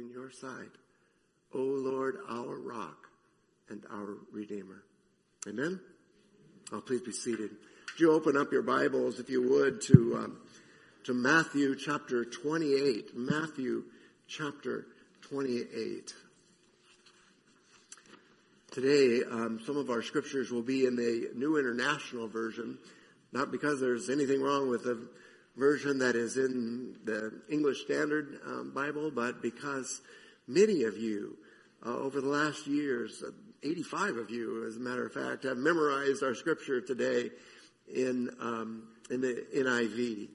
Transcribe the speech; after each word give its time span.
in 0.00 0.10
your 0.10 0.30
sight, 0.30 0.72
O 1.54 1.58
Lord, 1.58 2.16
our 2.28 2.58
rock 2.58 3.08
and 3.68 3.84
our 3.92 4.16
redeemer. 4.32 4.82
Amen? 5.46 5.78
Oh, 6.72 6.80
please 6.80 7.02
be 7.02 7.12
seated. 7.12 7.50
Would 7.50 8.00
you 8.00 8.12
open 8.12 8.36
up 8.36 8.50
your 8.50 8.62
Bibles, 8.62 9.18
if 9.18 9.28
you 9.28 9.46
would, 9.50 9.82
to, 9.82 10.16
um, 10.16 10.38
to 11.04 11.12
Matthew 11.12 11.76
chapter 11.76 12.24
28. 12.24 13.16
Matthew 13.16 13.84
chapter 14.26 14.86
28. 15.28 16.14
Today, 18.70 19.22
um, 19.28 19.60
some 19.66 19.76
of 19.76 19.90
our 19.90 20.02
scriptures 20.02 20.50
will 20.50 20.62
be 20.62 20.86
in 20.86 20.96
the 20.96 21.30
New 21.34 21.58
International 21.58 22.26
Version, 22.26 22.78
not 23.32 23.50
because 23.50 23.80
there's 23.80 24.08
anything 24.08 24.40
wrong 24.40 24.70
with 24.70 24.84
the 24.84 25.08
version 25.60 25.98
that 25.98 26.16
is 26.16 26.38
in 26.38 26.96
the 27.04 27.30
English 27.50 27.82
Standard 27.82 28.40
um, 28.46 28.72
Bible, 28.74 29.10
but 29.10 29.42
because 29.42 30.00
many 30.48 30.84
of 30.84 30.96
you 30.96 31.36
uh, 31.84 31.96
over 31.96 32.22
the 32.22 32.28
last 32.28 32.66
years, 32.66 33.22
uh, 33.24 33.30
85 33.62 34.16
of 34.16 34.30
you, 34.30 34.66
as 34.66 34.78
a 34.78 34.80
matter 34.80 35.06
of 35.06 35.12
fact, 35.12 35.44
have 35.44 35.58
memorized 35.58 36.22
our 36.22 36.34
scripture 36.34 36.80
today 36.80 37.30
in 37.94 38.30
um, 38.40 38.84
in 39.10 39.20
the 39.20 39.44
NIV, 39.54 40.28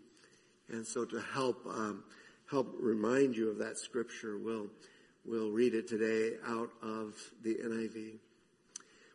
and 0.69 0.85
so 0.85 1.05
to 1.05 1.19
help 1.33 1.65
um, 1.65 2.03
help 2.51 2.75
remind 2.79 3.35
you 3.35 3.49
of 3.49 3.57
that 3.57 3.79
scripture, 3.79 4.37
we'll 4.37 4.67
we'll 5.25 5.49
read 5.49 5.73
it 5.73 5.87
today 5.87 6.35
out 6.45 6.69
of 6.83 7.15
the 7.43 7.55
NIV. 7.55 8.19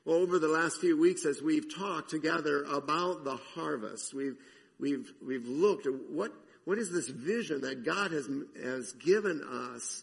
Well, 0.04 0.16
over 0.16 0.40
the 0.40 0.48
last 0.48 0.80
few 0.80 0.98
weeks, 0.98 1.24
as 1.24 1.40
we've 1.40 1.72
talked 1.72 2.10
together 2.10 2.64
about 2.64 3.22
the 3.22 3.36
harvest, 3.36 4.12
we've 4.12 4.38
we've 4.80 5.12
we've 5.24 5.46
looked 5.46 5.86
at 5.86 5.92
what 6.10 6.32
what 6.64 6.78
is 6.78 6.90
this 6.90 7.08
vision 7.08 7.60
that 7.62 7.84
God 7.84 8.12
has 8.12 8.28
has 8.62 8.92
given 8.92 9.42
us 9.74 10.02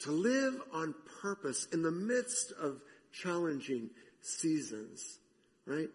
to 0.00 0.10
live 0.10 0.54
on 0.72 0.94
purpose 1.20 1.66
in 1.72 1.82
the 1.82 1.90
midst 1.90 2.52
of 2.52 2.82
challenging 3.12 3.90
seasons, 4.22 5.18
right? 5.66 5.88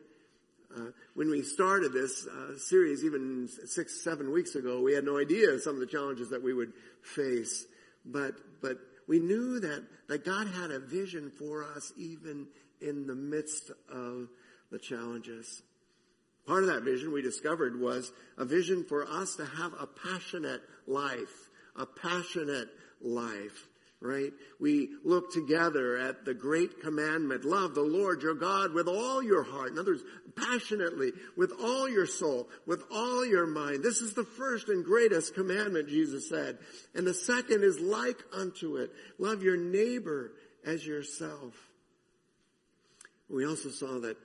Uh, 0.75 0.91
when 1.13 1.29
we 1.29 1.41
started 1.41 1.93
this 1.93 2.27
uh, 2.27 2.57
series, 2.57 3.03
even 3.03 3.47
six, 3.65 4.03
seven 4.03 4.31
weeks 4.31 4.55
ago, 4.55 4.81
we 4.81 4.93
had 4.93 5.05
no 5.05 5.17
idea 5.17 5.57
some 5.59 5.73
of 5.75 5.79
the 5.79 5.85
challenges 5.85 6.29
that 6.29 6.43
we 6.43 6.53
would 6.53 6.73
face, 7.01 7.65
but 8.05 8.33
but 8.61 8.77
we 9.07 9.19
knew 9.19 9.59
that 9.59 9.83
that 10.09 10.25
God 10.25 10.47
had 10.47 10.71
a 10.71 10.79
vision 10.79 11.31
for 11.37 11.63
us 11.63 11.93
even 11.97 12.47
in 12.81 13.07
the 13.07 13.15
midst 13.15 13.71
of 13.89 14.27
the 14.71 14.79
challenges. 14.79 15.61
Part 16.47 16.63
of 16.63 16.69
that 16.69 16.83
vision 16.83 17.11
we 17.11 17.21
discovered 17.21 17.79
was 17.79 18.11
a 18.37 18.45
vision 18.45 18.83
for 18.83 19.07
us 19.07 19.35
to 19.35 19.45
have 19.45 19.73
a 19.79 19.87
passionate 19.87 20.61
life, 20.87 21.49
a 21.75 21.85
passionate 21.85 22.69
life 23.01 23.67
right? 24.05 24.31
We 24.59 24.89
look 25.03 25.31
together 25.31 25.97
at 25.97 26.25
the 26.25 26.33
great 26.33 26.81
commandment, 26.81 27.43
love 27.43 27.73
the 27.73 27.81
Lord 27.81 28.21
your 28.21 28.35
God 28.35 28.73
with 28.73 28.87
all 28.87 29.23
your 29.23 29.43
heart. 29.43 29.71
In 29.71 29.79
other 29.79 29.91
words, 29.91 30.03
passionately, 30.35 31.11
with 31.35 31.51
all 31.61 31.89
your 31.89 32.05
soul, 32.05 32.47
with 32.65 32.83
all 32.91 33.25
your 33.25 33.47
mind. 33.47 33.83
This 33.83 34.01
is 34.01 34.13
the 34.13 34.23
first 34.23 34.69
and 34.69 34.85
greatest 34.85 35.33
commandment, 35.33 35.89
Jesus 35.89 36.29
said. 36.29 36.57
And 36.93 37.05
the 37.05 37.13
second 37.13 37.63
is 37.63 37.79
like 37.79 38.17
unto 38.33 38.77
it. 38.77 38.91
Love 39.17 39.43
your 39.43 39.57
neighbor 39.57 40.31
as 40.65 40.85
yourself. 40.85 41.53
We 43.29 43.45
also 43.45 43.69
saw 43.69 43.99
that 44.01 44.17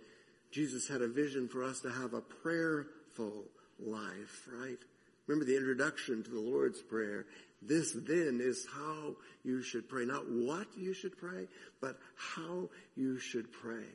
Jesus 0.51 0.89
had 0.89 1.03
a 1.03 1.09
vision 1.09 1.49
for 1.49 1.63
us 1.63 1.81
to 1.81 1.91
have 1.91 2.15
a 2.15 2.21
prayerful 2.21 3.45
life, 3.79 4.49
right? 4.53 4.79
Remember 5.27 5.45
the 5.45 5.57
introduction 5.57 6.23
to 6.25 6.31
the 6.31 6.41
Lord's 6.41 6.83
Prayer. 6.83 7.27
This 7.63 7.93
then 7.93 8.41
is 8.43 8.67
how 8.75 9.15
you 9.45 9.63
should 9.63 9.89
pray. 9.89 10.05
Not 10.05 10.29
what 10.29 10.67
you 10.77 10.93
should 10.93 11.17
pray, 11.17 11.47
but 11.81 11.99
how 12.17 12.69
you 12.97 13.19
should 13.19 13.53
pray. 13.53 13.87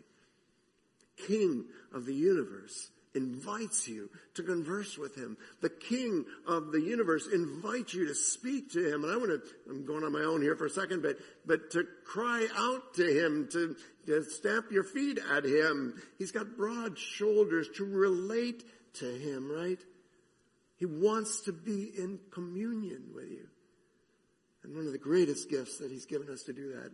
King 1.27 1.65
of 1.93 2.05
the 2.05 2.13
universe 2.13 2.89
invites 3.15 3.87
you 3.87 4.09
to 4.35 4.43
converse 4.43 4.97
with 4.97 5.15
him. 5.15 5.37
The 5.61 5.69
king 5.69 6.25
of 6.47 6.71
the 6.71 6.81
universe 6.81 7.27
invites 7.31 7.93
you 7.93 8.07
to 8.07 8.15
speak 8.15 8.73
to 8.73 8.93
him. 8.93 9.03
And 9.03 9.13
I 9.13 9.17
want 9.17 9.29
to, 9.29 9.41
I'm 9.69 9.85
going 9.85 10.03
on 10.03 10.11
my 10.11 10.21
own 10.21 10.41
here 10.41 10.55
for 10.55 10.65
a 10.65 10.69
second, 10.69 11.01
but, 11.01 11.17
but 11.45 11.71
to 11.71 11.85
cry 12.05 12.47
out 12.55 12.93
to 12.95 13.05
him, 13.05 13.47
to, 13.51 13.75
to 14.05 14.23
stamp 14.23 14.71
your 14.71 14.83
feet 14.83 15.19
at 15.31 15.45
him. 15.45 16.01
He's 16.17 16.31
got 16.31 16.57
broad 16.57 16.97
shoulders 16.97 17.67
to 17.77 17.85
relate 17.85 18.63
to 18.95 19.05
him, 19.05 19.51
right? 19.51 19.79
He 20.77 20.85
wants 20.85 21.41
to 21.41 21.53
be 21.53 21.91
in 21.97 22.19
communion 22.31 23.11
with 23.13 23.29
you. 23.29 23.47
And 24.63 24.75
one 24.75 24.87
of 24.87 24.91
the 24.91 24.97
greatest 24.97 25.49
gifts 25.49 25.77
that 25.77 25.91
he's 25.91 26.05
given 26.05 26.29
us 26.29 26.43
to 26.43 26.53
do 26.53 26.73
that 26.73 26.91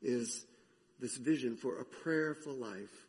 is 0.00 0.44
this 1.00 1.16
vision 1.16 1.56
for 1.56 1.80
a 1.80 1.84
prayerful 1.84 2.54
life. 2.54 3.06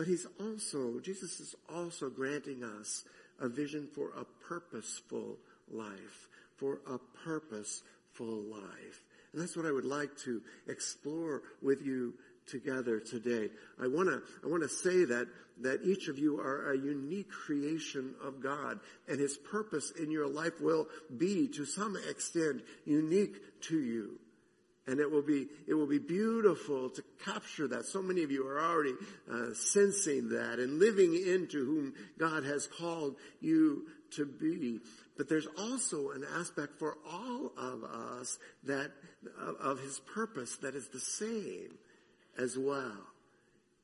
But 0.00 0.06
he's 0.06 0.26
also, 0.40 0.98
Jesus 1.00 1.40
is 1.40 1.54
also 1.68 2.08
granting 2.08 2.64
us 2.64 3.04
a 3.38 3.50
vision 3.50 3.86
for 3.94 4.12
a 4.16 4.24
purposeful 4.48 5.36
life, 5.70 6.28
for 6.56 6.80
a 6.88 6.96
purposeful 7.22 8.44
life. 8.50 9.04
And 9.34 9.42
that's 9.42 9.58
what 9.58 9.66
I 9.66 9.72
would 9.72 9.84
like 9.84 10.16
to 10.20 10.40
explore 10.68 11.42
with 11.60 11.82
you 11.84 12.14
together 12.46 12.98
today. 12.98 13.50
I 13.78 13.88
want 13.88 14.08
to 14.08 14.22
I 14.42 14.46
want 14.46 14.62
to 14.62 14.70
say 14.70 15.04
that 15.04 15.28
that 15.60 15.80
each 15.84 16.08
of 16.08 16.18
you 16.18 16.40
are 16.40 16.72
a 16.72 16.78
unique 16.78 17.28
creation 17.28 18.14
of 18.24 18.42
God 18.42 18.80
and 19.06 19.20
his 19.20 19.36
purpose 19.36 19.92
in 20.00 20.10
your 20.10 20.28
life 20.28 20.62
will 20.62 20.88
be 21.18 21.46
to 21.48 21.66
some 21.66 21.98
extent 22.08 22.62
unique 22.86 23.36
to 23.64 23.78
you. 23.78 24.18
And 24.86 24.98
it 24.98 25.10
will 25.10 25.22
be, 25.22 25.46
it 25.68 25.74
will 25.74 25.86
be 25.86 25.98
beautiful 25.98 26.90
to 26.90 27.02
capture 27.24 27.68
that. 27.68 27.84
So 27.84 28.02
many 28.02 28.22
of 28.22 28.30
you 28.30 28.46
are 28.46 28.60
already 28.60 28.94
uh, 29.30 29.52
sensing 29.54 30.30
that 30.30 30.58
and 30.58 30.78
living 30.78 31.14
into 31.14 31.64
whom 31.64 31.94
God 32.18 32.44
has 32.44 32.66
called 32.66 33.16
you 33.40 33.86
to 34.12 34.24
be. 34.24 34.80
But 35.16 35.28
there's 35.28 35.46
also 35.58 36.10
an 36.10 36.24
aspect 36.38 36.78
for 36.78 36.96
all 37.08 37.52
of 37.56 37.84
us 37.84 38.38
that, 38.64 38.90
of, 39.60 39.78
his 39.80 40.00
purpose 40.00 40.56
that 40.62 40.74
is 40.74 40.88
the 40.88 40.98
same 40.98 41.76
as 42.38 42.56
well. 42.56 43.06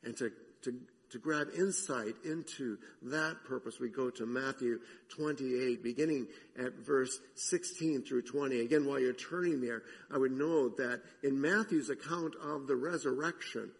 And 0.03 0.17
to, 0.17 0.33
to, 0.63 0.75
to 1.11 1.19
grab 1.19 1.49
insight 1.57 2.15
into 2.25 2.79
that 3.03 3.37
purpose, 3.45 3.79
we 3.79 3.89
go 3.89 4.11
to 4.11 4.27
Matthew 4.27 4.81
28, 5.09 5.83
beginning 5.83 6.27
at 6.59 6.75
verse 6.75 7.19
16 7.35 8.03
through 8.03 8.23
20. 8.23 8.61
Again, 8.61 8.87
while 8.87 8.99
you're 8.99 9.13
turning 9.13 9.61
there, 9.61 9.83
I 10.11 10.19
would 10.19 10.33
note 10.33 10.77
that 10.79 11.03
in 11.23 11.41
Matthew's 11.41 11.91
account 11.91 12.35
of 12.43 12.67
the 12.67 12.77
resurrection, 12.77 13.71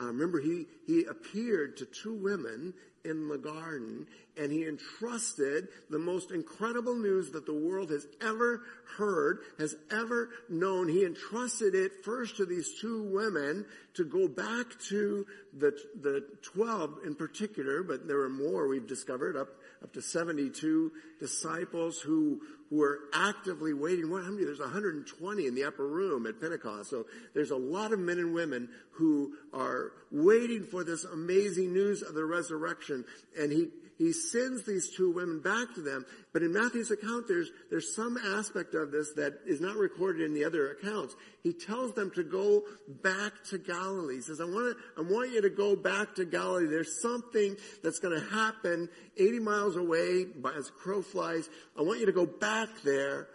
uh, 0.00 0.06
remember 0.06 0.40
he, 0.40 0.66
he 0.86 1.04
appeared 1.04 1.76
to 1.76 1.86
two 1.86 2.14
women 2.14 2.74
in 3.04 3.28
the 3.28 3.38
garden 3.38 4.06
and 4.36 4.50
he 4.50 4.66
entrusted 4.66 5.68
the 5.90 5.98
most 5.98 6.30
incredible 6.30 6.96
news 6.96 7.30
that 7.30 7.46
the 7.46 7.54
world 7.54 7.90
has 7.90 8.06
ever 8.20 8.62
heard, 8.96 9.40
has 9.58 9.76
ever 9.90 10.30
known. 10.48 10.88
He 10.88 11.04
entrusted 11.04 11.74
it 11.74 12.04
first 12.04 12.36
to 12.38 12.46
these 12.46 12.80
two 12.80 13.04
women 13.04 13.64
to 13.94 14.04
go 14.04 14.26
back 14.26 14.66
to 14.88 15.26
the, 15.56 15.76
the 16.00 16.24
12 16.42 17.00
in 17.06 17.14
particular, 17.14 17.82
but 17.82 18.08
there 18.08 18.20
are 18.20 18.28
more 18.28 18.66
we've 18.66 18.88
discovered, 18.88 19.36
up, 19.36 19.48
up 19.82 19.92
to 19.92 20.02
72 20.02 20.90
disciples 21.20 22.00
who, 22.00 22.40
who 22.70 22.82
are 22.82 22.98
actively 23.12 23.72
waiting. 23.72 24.08
How 24.08 24.30
many? 24.30 24.44
There's 24.44 24.60
120 24.60 25.46
in 25.46 25.54
the 25.54 25.64
upper 25.64 25.86
room 25.86 26.26
at 26.26 26.40
Pentecost. 26.40 26.90
So 26.90 27.06
there's 27.34 27.50
a 27.50 27.56
lot 27.56 27.92
of 27.92 27.98
men 27.98 28.18
and 28.18 28.34
women 28.34 28.68
who 28.92 29.34
are 29.52 29.92
waiting 30.10 30.64
for 30.64 30.84
this 30.84 31.04
amazing 31.04 31.72
news 31.72 32.02
of 32.02 32.14
the 32.14 32.24
resurrection. 32.24 33.04
And 33.38 33.52
he, 33.52 33.68
he 33.98 34.12
sends 34.12 34.64
these 34.64 34.90
two 34.90 35.12
women 35.12 35.40
back 35.40 35.74
to 35.74 35.80
them. 35.80 36.04
But 36.32 36.42
in 36.42 36.52
Matthew's 36.52 36.90
account, 36.90 37.28
there's, 37.28 37.50
there's 37.70 37.94
some 37.94 38.16
aspect 38.16 38.74
of 38.74 38.90
this 38.90 39.12
that 39.14 39.34
is 39.46 39.60
not 39.60 39.76
recorded 39.76 40.22
in 40.22 40.34
the 40.34 40.44
other 40.44 40.72
accounts. 40.72 41.14
He 41.44 41.52
tells 41.52 41.92
them 41.94 42.10
to 42.16 42.24
go 42.24 42.62
back 43.02 43.32
to 43.50 43.58
Galilee. 43.58 44.16
He 44.16 44.20
says, 44.22 44.40
I 44.40 44.44
want 44.44 44.76
to, 44.76 45.00
I 45.00 45.02
want 45.02 45.30
you 45.30 45.42
to 45.42 45.50
go 45.50 45.76
back 45.76 46.16
to 46.16 46.24
Galilee. 46.24 46.66
There's 46.66 47.00
something 47.00 47.56
that's 47.82 48.00
going 48.00 48.18
to 48.18 48.26
happen 48.30 48.88
80 49.16 49.38
miles 49.40 49.76
away 49.76 50.26
as 50.56 50.70
crow 50.70 51.02
flies. 51.02 51.48
I 51.78 51.82
want 51.82 52.00
you 52.00 52.06
to 52.06 52.12
go 52.12 52.26
back 52.26 52.53
there 52.84 53.28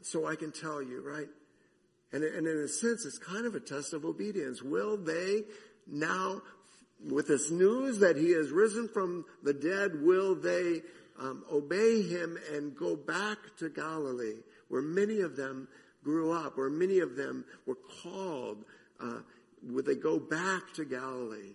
so 0.00 0.26
I 0.26 0.36
can 0.36 0.52
tell 0.52 0.82
you, 0.82 1.02
right? 1.02 1.28
And, 2.12 2.24
and 2.24 2.46
in 2.46 2.58
a 2.58 2.68
sense, 2.68 3.06
it's 3.06 3.18
kind 3.18 3.46
of 3.46 3.54
a 3.54 3.60
test 3.60 3.94
of 3.94 4.04
obedience. 4.04 4.62
Will 4.62 4.96
they 4.96 5.42
now 5.86 6.42
with 7.08 7.28
this 7.28 7.50
news 7.50 7.98
that 7.98 8.16
he 8.16 8.30
has 8.32 8.50
risen 8.50 8.88
from 8.88 9.24
the 9.42 9.52
dead, 9.52 10.02
will 10.02 10.34
they 10.34 10.82
um, 11.18 11.44
obey 11.50 12.02
him 12.02 12.38
and 12.52 12.76
go 12.76 12.96
back 12.96 13.38
to 13.58 13.68
Galilee, 13.68 14.40
where 14.68 14.82
many 14.82 15.20
of 15.20 15.36
them 15.36 15.68
grew 16.04 16.32
up, 16.32 16.56
where 16.56 16.70
many 16.70 17.00
of 17.00 17.16
them 17.16 17.44
were 17.66 17.78
called? 18.02 18.64
Uh, 19.00 19.20
would 19.64 19.86
they 19.86 19.94
go 19.94 20.18
back 20.18 20.72
to 20.74 20.84
Galilee? 20.84 21.54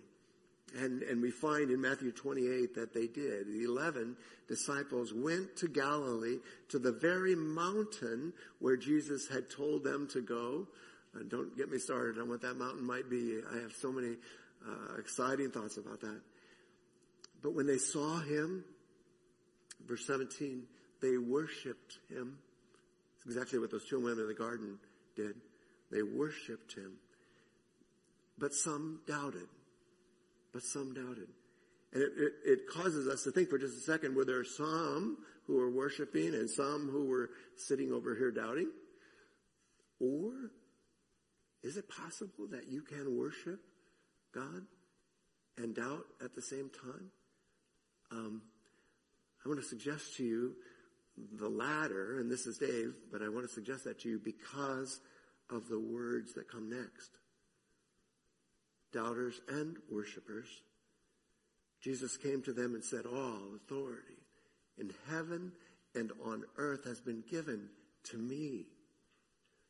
And, 0.76 1.02
and 1.02 1.22
we 1.22 1.30
find 1.30 1.70
in 1.70 1.80
Matthew 1.80 2.12
28 2.12 2.74
that 2.74 2.92
they 2.92 3.06
did. 3.06 3.46
The 3.46 3.64
11 3.64 4.16
disciples 4.48 5.12
went 5.14 5.56
to 5.56 5.68
Galilee 5.68 6.38
to 6.68 6.78
the 6.78 6.92
very 6.92 7.34
mountain 7.34 8.32
where 8.58 8.76
Jesus 8.76 9.28
had 9.28 9.50
told 9.50 9.82
them 9.82 10.08
to 10.12 10.20
go. 10.20 10.66
And 11.14 11.30
don't 11.30 11.56
get 11.56 11.70
me 11.70 11.78
started 11.78 12.20
on 12.20 12.28
what 12.28 12.42
that 12.42 12.54
mountain 12.54 12.84
might 12.84 13.08
be. 13.08 13.40
I 13.50 13.62
have 13.62 13.72
so 13.72 13.90
many 13.90 14.16
uh, 14.66 14.98
exciting 14.98 15.50
thoughts 15.50 15.78
about 15.78 16.00
that. 16.00 16.20
But 17.42 17.54
when 17.54 17.66
they 17.66 17.78
saw 17.78 18.18
him, 18.20 18.64
verse 19.86 20.06
17, 20.06 20.64
they 21.00 21.16
worshiped 21.16 21.98
him. 22.10 22.38
It's 23.16 23.26
exactly 23.26 23.58
what 23.58 23.70
those 23.70 23.86
two 23.88 24.00
women 24.00 24.20
in 24.20 24.28
the 24.28 24.34
garden 24.34 24.78
did. 25.16 25.34
They 25.90 26.02
worshiped 26.02 26.74
him. 26.74 26.92
But 28.36 28.52
some 28.52 29.00
doubted 29.06 29.48
but 30.52 30.62
some 30.62 30.94
doubted. 30.94 31.28
And 31.92 32.02
it, 32.02 32.12
it, 32.16 32.32
it, 32.44 32.58
causes 32.68 33.08
us 33.08 33.24
to 33.24 33.30
think 33.30 33.48
for 33.48 33.58
just 33.58 33.76
a 33.76 33.80
second, 33.80 34.14
were 34.14 34.24
there 34.24 34.44
some 34.44 35.18
who 35.46 35.56
were 35.56 35.70
worshiping 35.70 36.34
and 36.34 36.48
some 36.48 36.88
who 36.90 37.06
were 37.06 37.30
sitting 37.56 37.92
over 37.92 38.14
here 38.14 38.30
doubting? 38.30 38.70
Or 40.00 40.50
is 41.62 41.76
it 41.76 41.88
possible 41.88 42.46
that 42.50 42.68
you 42.68 42.82
can 42.82 43.16
worship 43.16 43.60
God 44.34 44.66
and 45.56 45.74
doubt 45.74 46.04
at 46.22 46.34
the 46.34 46.42
same 46.42 46.70
time? 46.70 47.10
Um, 48.10 48.42
I 49.44 49.48
want 49.48 49.60
to 49.60 49.66
suggest 49.66 50.16
to 50.16 50.24
you 50.24 50.54
the 51.32 51.48
latter, 51.48 52.18
and 52.20 52.30
this 52.30 52.46
is 52.46 52.58
Dave, 52.58 52.94
but 53.10 53.22
I 53.22 53.28
want 53.28 53.46
to 53.46 53.52
suggest 53.52 53.84
that 53.84 54.00
to 54.00 54.08
you 54.08 54.20
because 54.22 55.00
of 55.50 55.68
the 55.68 55.80
words 55.80 56.34
that 56.34 56.50
come 56.50 56.68
next 56.68 57.10
doubters 58.92 59.40
and 59.48 59.76
worshippers, 59.90 60.48
Jesus 61.80 62.16
came 62.16 62.42
to 62.42 62.52
them 62.52 62.74
and 62.74 62.84
said, 62.84 63.06
All 63.06 63.54
authority 63.56 64.18
in 64.78 64.92
heaven 65.08 65.52
and 65.94 66.12
on 66.24 66.44
earth 66.56 66.84
has 66.84 67.00
been 67.00 67.22
given 67.30 67.68
to 68.10 68.16
me. 68.16 68.66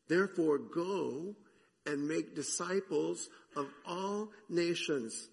Therefore, 0.09 0.59
go 0.59 1.35
and 1.87 2.09
make 2.09 2.35
disciples 2.35 3.29
of 3.57 3.67
all 3.87 4.31
nations, 4.49 5.29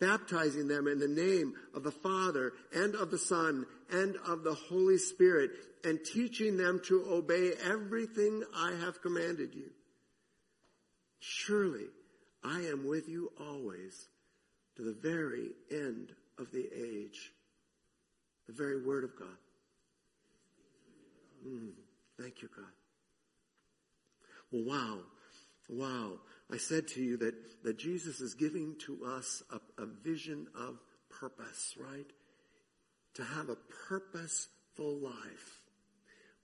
baptizing 0.00 0.68
them 0.68 0.86
in 0.86 0.98
the 0.98 1.08
name 1.08 1.54
of 1.74 1.82
the 1.82 1.90
Father 1.90 2.52
and 2.74 2.94
of 2.94 3.10
the 3.10 3.18
Son 3.18 3.66
and 3.90 4.16
of 4.26 4.42
the 4.42 4.54
Holy 4.54 4.98
Spirit, 4.98 5.50
and 5.84 5.98
teaching 6.04 6.56
them 6.56 6.80
to 6.86 7.04
obey 7.08 7.52
everything 7.64 8.44
I 8.54 8.72
have 8.84 9.02
commanded 9.02 9.54
you. 9.54 9.70
Surely, 11.18 11.86
I 12.44 12.60
am 12.60 12.86
with 12.86 13.08
you 13.08 13.32
always 13.40 14.08
to 14.76 14.82
the 14.82 14.92
very 14.92 15.50
end 15.70 16.12
of 16.38 16.50
the 16.50 16.68
age. 16.74 17.32
The 18.46 18.52
very 18.52 18.84
word 18.84 19.04
of 19.04 19.16
God. 19.16 19.28
Mm, 21.46 21.70
thank 22.20 22.42
you, 22.42 22.48
God. 22.54 22.64
Well, 24.50 24.64
wow. 24.64 24.98
Wow. 25.68 26.18
I 26.50 26.56
said 26.56 26.88
to 26.88 27.02
you 27.02 27.16
that, 27.18 27.34
that 27.64 27.78
Jesus 27.78 28.20
is 28.20 28.34
giving 28.34 28.76
to 28.86 29.04
us 29.06 29.42
a, 29.50 29.82
a 29.82 29.86
vision 29.86 30.48
of 30.54 30.78
purpose, 31.08 31.74
right? 31.78 32.06
To 33.14 33.24
have 33.24 33.48
a 33.48 33.56
purposeful 33.88 34.98
life. 34.98 35.61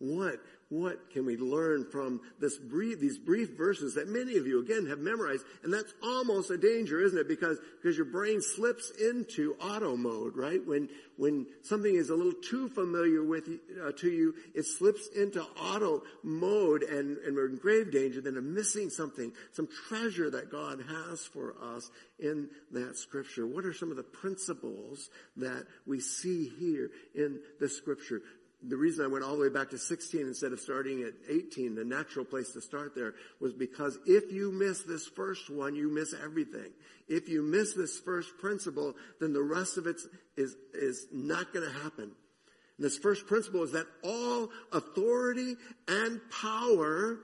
What, 0.01 0.37
what 0.69 1.11
can 1.11 1.27
we 1.27 1.37
learn 1.37 1.87
from 1.91 2.21
this 2.39 2.57
brief, 2.57 3.01
these 3.01 3.19
brief 3.19 3.57
verses 3.57 3.95
that 3.95 4.07
many 4.07 4.37
of 4.37 4.47
you, 4.47 4.61
again, 4.61 4.87
have 4.87 5.01
memorized? 5.01 5.45
And 5.65 5.73
that's 5.73 5.93
almost 6.05 6.51
a 6.51 6.57
danger, 6.57 7.01
isn't 7.01 7.19
it? 7.19 7.27
Because, 7.27 7.59
because 7.83 7.97
your 7.97 8.07
brain 8.07 8.41
slips 8.41 8.91
into 8.91 9.57
auto 9.61 9.97
mode, 9.97 10.37
right? 10.37 10.65
When, 10.65 10.89
when 11.17 11.47
something 11.63 11.93
is 11.93 12.11
a 12.11 12.15
little 12.15 12.41
too 12.41 12.69
familiar 12.69 13.25
with, 13.25 13.49
uh, 13.83 13.91
to 13.99 14.09
you, 14.09 14.35
it 14.55 14.67
slips 14.67 15.09
into 15.17 15.43
auto 15.43 16.03
mode 16.23 16.85
and, 16.85 17.17
and 17.19 17.35
we're 17.35 17.49
in 17.49 17.57
grave 17.57 17.91
danger 17.91 18.21
then 18.21 18.37
of 18.37 18.45
missing 18.45 18.91
something, 18.91 19.33
some 19.53 19.69
treasure 19.89 20.31
that 20.31 20.53
God 20.53 20.85
has 20.87 21.27
for 21.27 21.57
us 21.61 21.91
in 22.21 22.51
that 22.71 22.97
scripture. 22.97 23.49
What 23.49 23.65
are 23.65 23.75
some 23.75 23.91
of 23.91 23.97
the 23.97 24.05
principles 24.05 25.11
that 25.39 25.67
we 25.87 25.99
see 25.99 26.53
here 26.61 26.91
in 27.17 27.41
the 27.59 27.69
scripture? 27.69 28.23
The 28.63 28.77
reason 28.77 29.05
I 29.05 29.09
went 29.09 29.25
all 29.25 29.37
the 29.37 29.43
way 29.43 29.49
back 29.49 29.71
to 29.71 29.79
16 29.79 30.21
instead 30.21 30.53
of 30.53 30.61
starting 30.61 31.03
at 31.03 31.15
18, 31.31 31.75
the 31.75 31.85
natural 31.85 32.25
place 32.25 32.53
to 32.53 32.61
start 32.61 32.95
there, 32.95 33.15
was 33.41 33.53
because 33.53 33.99
if 34.07 34.33
you 34.33 34.51
miss 34.51 34.83
this 34.83 35.07
first 35.07 35.49
one, 35.49 35.77
you 35.77 35.89
miss 35.93 36.13
everything. 36.13 36.73
If 37.09 37.29
you 37.29 37.43
miss 37.43 37.75
this 37.75 38.01
first 38.01 38.37
principle, 38.39 38.95
then 39.21 39.33
the 39.33 39.43
rest 39.43 39.79
of 39.79 39.87
it 39.87 39.97
is, 40.37 40.57
is 40.75 41.07
not 41.13 41.53
going 41.53 41.67
to 41.67 41.79
happen. 41.83 42.05
And 42.05 42.85
this 42.85 42.99
first 42.99 43.27
principle 43.27 43.63
is 43.63 43.73
that 43.73 43.87
all 44.03 44.51
authority 44.73 45.55
and 45.87 46.21
power 46.31 47.19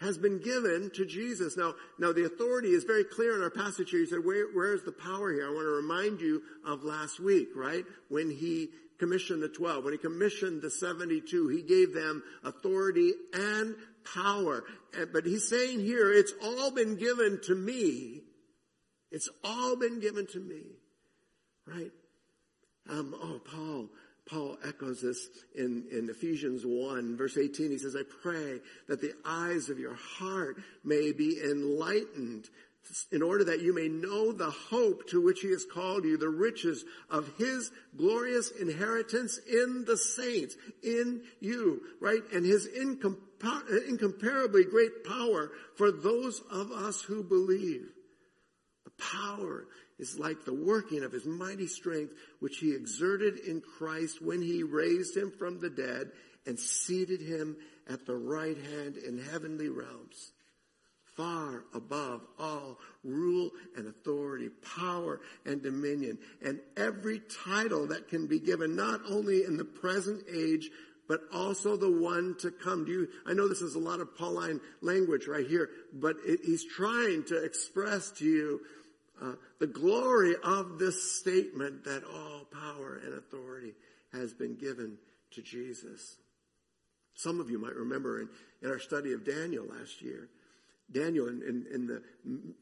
has 0.00 0.18
been 0.18 0.40
given 0.42 0.90
to 0.94 1.06
Jesus. 1.06 1.56
Now, 1.56 1.74
now 1.98 2.12
the 2.12 2.24
authority 2.24 2.68
is 2.68 2.84
very 2.84 3.04
clear 3.04 3.34
in 3.34 3.42
our 3.42 3.50
passage 3.50 3.90
here. 3.90 4.00
He 4.00 4.06
said, 4.06 4.24
where, 4.24 4.46
where 4.52 4.74
is 4.74 4.82
the 4.84 4.92
power 4.92 5.32
here? 5.32 5.46
I 5.46 5.50
want 5.50 5.64
to 5.64 5.70
remind 5.70 6.20
you 6.20 6.42
of 6.66 6.84
last 6.84 7.18
week, 7.18 7.48
right? 7.54 7.84
When 8.10 8.30
he 8.30 8.68
commissioned 8.98 9.42
the 9.42 9.48
12, 9.48 9.84
when 9.84 9.92
he 9.92 9.98
commissioned 9.98 10.62
the 10.62 10.70
72, 10.70 11.48
he 11.48 11.62
gave 11.62 11.92
them 11.92 12.22
authority 12.44 13.12
and 13.32 13.74
power. 14.14 14.64
But 15.12 15.26
he's 15.26 15.48
saying 15.48 15.80
here, 15.80 16.12
it's 16.12 16.32
all 16.42 16.70
been 16.70 16.96
given 16.96 17.40
to 17.44 17.54
me. 17.54 18.22
It's 19.10 19.28
all 19.44 19.76
been 19.76 20.00
given 20.00 20.26
to 20.28 20.40
me. 20.40 20.62
Right? 21.66 21.92
Um, 22.88 23.14
oh, 23.20 23.40
Paul, 23.44 23.88
Paul 24.28 24.58
echoes 24.64 25.00
this 25.02 25.28
in, 25.54 25.86
in 25.90 26.08
Ephesians 26.08 26.62
1 26.64 27.16
verse 27.16 27.36
18. 27.36 27.70
He 27.70 27.78
says, 27.78 27.96
I 27.96 28.02
pray 28.22 28.60
that 28.88 29.00
the 29.00 29.14
eyes 29.24 29.68
of 29.68 29.78
your 29.78 29.94
heart 29.94 30.56
may 30.84 31.12
be 31.12 31.40
enlightened 31.42 32.48
in 33.10 33.22
order 33.22 33.44
that 33.44 33.62
you 33.62 33.74
may 33.74 33.88
know 33.88 34.32
the 34.32 34.50
hope 34.50 35.08
to 35.08 35.20
which 35.20 35.40
he 35.40 35.50
has 35.50 35.64
called 35.64 36.04
you, 36.04 36.16
the 36.16 36.28
riches 36.28 36.84
of 37.10 37.30
his 37.38 37.70
glorious 37.96 38.50
inheritance 38.50 39.38
in 39.38 39.84
the 39.86 39.96
saints, 39.96 40.56
in 40.82 41.22
you, 41.40 41.80
right? 42.00 42.22
And 42.32 42.44
his 42.44 42.66
incomparably 42.66 44.64
great 44.64 45.04
power 45.04 45.50
for 45.76 45.90
those 45.90 46.40
of 46.50 46.70
us 46.72 47.02
who 47.02 47.22
believe. 47.22 47.88
The 48.84 48.90
power 49.02 49.66
is 49.98 50.18
like 50.18 50.44
the 50.44 50.54
working 50.54 51.02
of 51.02 51.12
his 51.12 51.26
mighty 51.26 51.66
strength, 51.66 52.12
which 52.40 52.58
he 52.58 52.74
exerted 52.74 53.38
in 53.38 53.60
Christ 53.60 54.22
when 54.22 54.42
he 54.42 54.62
raised 54.62 55.16
him 55.16 55.30
from 55.30 55.58
the 55.60 55.70
dead 55.70 56.12
and 56.46 56.58
seated 56.58 57.20
him 57.20 57.56
at 57.88 58.06
the 58.06 58.16
right 58.16 58.56
hand 58.56 58.96
in 58.96 59.18
heavenly 59.18 59.68
realms 59.68 60.32
far 61.16 61.64
above 61.74 62.20
all 62.38 62.78
rule 63.02 63.50
and 63.76 63.88
authority, 63.88 64.50
power 64.76 65.20
and 65.44 65.62
dominion, 65.62 66.18
and 66.44 66.60
every 66.76 67.20
title 67.44 67.86
that 67.86 68.08
can 68.08 68.26
be 68.26 68.38
given 68.38 68.76
not 68.76 69.00
only 69.08 69.44
in 69.44 69.56
the 69.56 69.64
present 69.64 70.22
age, 70.32 70.70
but 71.08 71.20
also 71.32 71.76
the 71.76 71.90
one 71.90 72.34
to 72.40 72.50
come. 72.50 72.84
Do 72.84 72.92
you, 72.92 73.08
I 73.26 73.32
know 73.32 73.48
this 73.48 73.62
is 73.62 73.76
a 73.76 73.80
lot 73.80 74.00
of 74.00 74.16
Pauline 74.16 74.60
language 74.80 75.26
right 75.26 75.46
here, 75.46 75.70
but 75.92 76.16
it, 76.24 76.40
he's 76.44 76.64
trying 76.64 77.24
to 77.24 77.44
express 77.44 78.10
to 78.12 78.24
you 78.24 78.60
uh, 79.22 79.32
the 79.60 79.66
glory 79.66 80.34
of 80.44 80.78
this 80.78 81.18
statement 81.18 81.84
that 81.84 82.02
all 82.04 82.44
power 82.52 83.00
and 83.04 83.14
authority 83.14 83.74
has 84.12 84.34
been 84.34 84.56
given 84.56 84.98
to 85.32 85.42
Jesus. 85.42 86.16
Some 87.14 87.40
of 87.40 87.50
you 87.50 87.58
might 87.58 87.74
remember 87.74 88.20
in, 88.20 88.28
in 88.62 88.70
our 88.70 88.78
study 88.78 89.12
of 89.12 89.24
Daniel 89.24 89.64
last 89.64 90.02
year, 90.02 90.28
Daniel 90.92 91.28
in, 91.28 91.42
in, 91.42 91.66
in, 91.74 91.86
the 91.86 92.02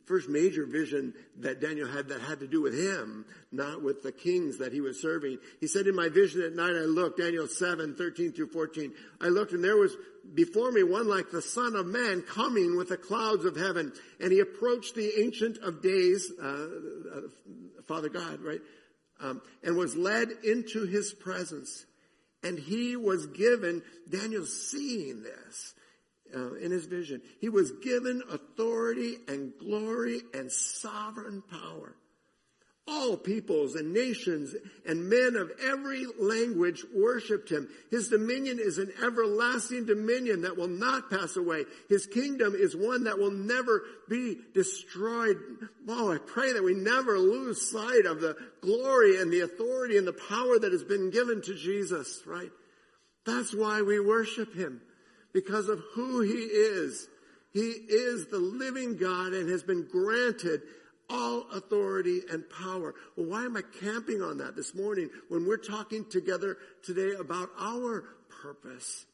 first 0.07 0.29
major 0.29 0.65
vision 0.65 1.13
that 1.41 1.61
Daniel 1.61 1.87
had 1.87 2.09
that 2.09 2.23
had 2.23 2.41
to 2.41 2.47
do 2.47 2.63
with 2.63 2.73
him, 2.73 3.27
not 3.53 3.83
with 3.83 4.03
the 4.03 4.13
kings 4.13 4.59
that 4.59 4.73
he 4.73 4.81
was 4.81 5.01
serving. 5.01 5.39
He 5.61 5.67
said, 5.67 5.87
in 5.87 5.95
my 5.95 6.09
vision 6.09 6.41
at 6.43 6.55
night 6.55 6.75
I 6.75 6.87
looked, 6.87 7.19
Daniel 7.19 7.47
7, 7.47 7.95
13 7.97 8.33
through 8.33 8.49
14, 8.49 8.93
I 9.21 9.29
looked 9.29 9.53
and 9.53 9.63
there 9.63 9.77
was 9.77 9.95
before 10.33 10.73
me 10.73 10.83
one 10.83 11.07
like 11.07 11.31
the 11.31 11.43
son 11.43 11.77
of 11.77 11.87
man 11.87 12.23
coming 12.23 12.77
with 12.77 12.89
the 12.89 12.97
clouds 12.97 13.45
of 13.45 13.57
heaven. 13.57 13.93
And 14.21 14.33
he 14.33 14.41
approached 14.41 14.95
the 14.95 15.21
ancient 15.21 15.59
of 15.59 15.83
days, 15.83 16.33
uh, 16.43 16.47
uh, 16.47 17.21
Father 17.87 18.09
God, 18.09 18.41
right? 18.41 18.61
Um, 19.21 19.43
and 19.63 19.77
was 19.77 19.97
led 19.97 20.29
into 20.45 20.87
his 20.87 21.13
presence. 21.13 21.85
And 22.43 22.59
he 22.59 22.97
was 22.97 23.27
given, 23.27 23.83
Daniel 24.09 24.47
seeing 24.47 25.23
this, 25.23 25.75
uh, 26.35 26.55
in 26.55 26.71
his 26.71 26.87
vision. 26.87 27.21
He 27.41 27.49
was 27.49 27.73
given 27.83 28.23
authority 28.31 29.17
and 29.29 29.53
glory 29.59 30.23
and 30.33 30.51
sovereign 30.51 31.43
power. 31.51 31.97
All 32.87 33.17
peoples 33.17 33.77
and 33.77 33.95
nations 33.95 34.55
and 34.87 35.09
men 35.09 35.37
of 35.37 35.51
every 35.67 36.05
language 36.21 36.85
worshiped 36.95 37.51
him. 37.51 37.67
His 37.91 38.09
dominion 38.09 38.59
is 38.61 38.77
an 38.77 38.93
everlasting 39.03 39.87
dominion 39.87 40.43
that 40.43 40.59
will 40.59 40.69
not 40.69 41.09
pass 41.09 41.37
away. 41.37 41.65
His 41.89 42.05
kingdom 42.05 42.55
is 42.55 42.77
one 42.77 43.05
that 43.05 43.19
will 43.19 43.31
never 43.31 43.85
be 44.11 44.37
destroyed. 44.53 45.39
Oh, 45.89 46.13
I 46.13 46.19
pray 46.19 46.53
that 46.53 46.63
we 46.63 46.75
never 46.75 47.19
lose 47.19 47.71
sight 47.71 48.05
of 48.05 48.21
the 48.21 48.37
glory 48.61 49.19
and 49.19 49.33
the 49.33 49.41
authority 49.41 49.97
and 49.97 50.07
the 50.07 50.13
power 50.13 50.59
that 50.59 50.73
has 50.73 50.85
been 50.85 51.11
given 51.11 51.41
to 51.41 51.55
Jesus, 51.55 52.23
right? 52.27 52.51
That's 53.25 53.55
why 53.55 53.81
we 53.81 53.99
worship 53.99 54.55
him. 54.55 54.83
Because 55.35 55.69
of 55.69 55.83
who 55.93 56.23
he 56.23 56.33
is. 56.33 57.09
He 57.53 57.61
is 57.61 58.29
the 58.29 58.39
living 58.39 58.97
God 58.97 59.33
and 59.35 59.51
has 59.51 59.63
been 59.63 59.87
granted 59.91 60.63
all 61.11 61.47
authority 61.53 62.23
and 62.31 62.49
power. 62.49 62.95
Well, 63.17 63.27
why 63.27 63.45
am 63.45 63.57
I 63.57 63.63
camping 63.81 64.23
on 64.23 64.39
that 64.39 64.57
this 64.57 64.75
morning 64.75 65.11
when 65.29 65.47
we're 65.47 65.59
talking 65.59 66.07
together 66.09 66.57
today 66.83 67.13
about 67.19 67.51
our 67.59 68.05
purpose? 68.43 69.05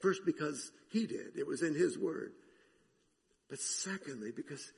First, 0.00 0.22
because 0.24 0.72
he 0.90 1.06
did. 1.06 1.36
It 1.36 1.46
was 1.46 1.62
in 1.62 1.74
his 1.74 1.98
word. 1.98 2.32
But 3.50 3.58
secondly, 3.58 4.32
because 4.34 4.72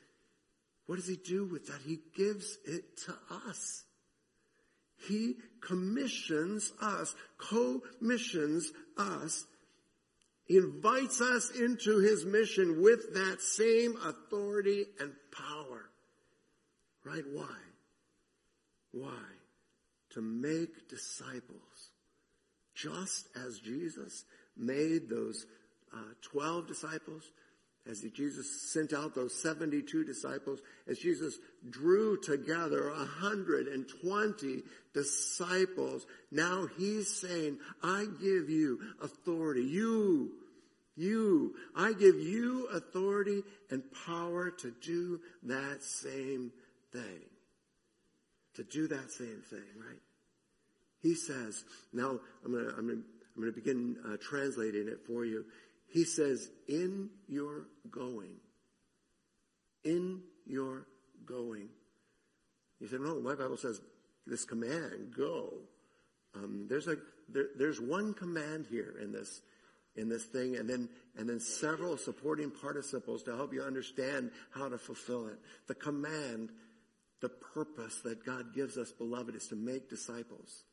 what 0.86 0.96
does 0.96 1.06
he 1.06 1.16
do 1.16 1.44
with 1.44 1.68
that? 1.68 1.80
He 1.86 2.00
gives 2.16 2.58
it 2.66 2.84
to 3.06 3.14
us. 3.48 3.84
He 5.08 5.36
commissions 5.60 6.72
us, 6.80 7.14
co-missions 7.38 8.72
us. 8.96 9.46
Invites 10.48 11.20
us 11.20 11.50
into 11.50 11.98
his 11.98 12.24
mission 12.24 12.82
with 12.82 13.14
that 13.14 13.40
same 13.40 13.96
authority 14.04 14.84
and 15.00 15.12
power. 15.30 15.88
Right? 17.04 17.24
Why? 17.32 17.56
Why? 18.92 19.22
To 20.10 20.20
make 20.20 20.88
disciples. 20.88 21.90
Just 22.74 23.28
as 23.36 23.58
Jesus 23.60 24.24
made 24.56 25.08
those 25.08 25.46
uh, 25.94 25.98
12 26.22 26.66
disciples, 26.68 27.30
as 27.90 28.00
Jesus 28.00 28.70
sent 28.72 28.92
out 28.92 29.14
those 29.14 29.34
72 29.42 30.04
disciples, 30.04 30.60
as 30.86 30.98
Jesus 30.98 31.38
drew 31.68 32.16
together 32.20 32.90
120 32.90 34.62
disciples, 34.94 36.06
now 36.30 36.68
he's 36.78 37.08
saying, 37.08 37.58
I 37.82 38.06
give 38.20 38.48
you 38.48 38.78
authority. 39.02 39.64
You, 39.64 40.30
you, 40.96 41.54
I 41.76 41.92
give 41.92 42.20
you 42.20 42.68
authority 42.72 43.42
and 43.70 43.82
power 44.06 44.50
to 44.50 44.72
do 44.80 45.20
that 45.44 45.82
same 45.82 46.52
thing. 46.92 47.22
To 48.56 48.62
do 48.62 48.86
that 48.88 49.10
same 49.10 49.42
thing, 49.50 49.64
right? 49.76 49.98
He 51.00 51.14
says, 51.14 51.64
now 51.92 52.20
I'm 52.44 52.52
gonna, 52.52 52.68
I'm 52.78 52.86
gonna, 52.86 53.02
I'm 53.34 53.42
gonna 53.42 53.52
begin 53.52 53.96
uh, 54.06 54.16
translating 54.20 54.86
it 54.86 55.00
for 55.04 55.24
you. 55.24 55.44
He 55.92 56.04
says, 56.04 56.50
in 56.68 57.10
your 57.28 57.66
going, 57.90 58.36
in 59.84 60.22
your 60.46 60.86
going. 61.26 61.68
He 62.80 62.86
said, 62.86 63.00
no, 63.00 63.20
my 63.20 63.34
Bible 63.34 63.56
says 63.56 63.80
this 64.26 64.44
command, 64.44 65.12
go. 65.16 65.52
Um, 66.34 66.66
there's 66.68 66.88
a, 66.88 66.96
there, 67.28 67.48
there's 67.58 67.80
one 67.80 68.14
command 68.14 68.66
here 68.70 68.94
in 69.02 69.12
this, 69.12 69.42
in 69.94 70.08
this 70.08 70.24
thing 70.24 70.56
and 70.56 70.68
then, 70.68 70.88
and 71.16 71.28
then 71.28 71.40
several 71.40 71.96
supporting 71.98 72.50
participles 72.50 73.22
to 73.24 73.36
help 73.36 73.52
you 73.52 73.62
understand 73.62 74.30
how 74.50 74.68
to 74.68 74.78
fulfill 74.78 75.26
it. 75.28 75.38
The 75.68 75.74
command 75.74 76.50
the 77.22 77.28
purpose 77.28 78.00
that 78.00 78.26
God 78.26 78.52
gives 78.52 78.76
us, 78.76 78.92
beloved, 78.92 79.34
is 79.34 79.46
to 79.48 79.56
make 79.56 79.88
disciples. 79.88 80.64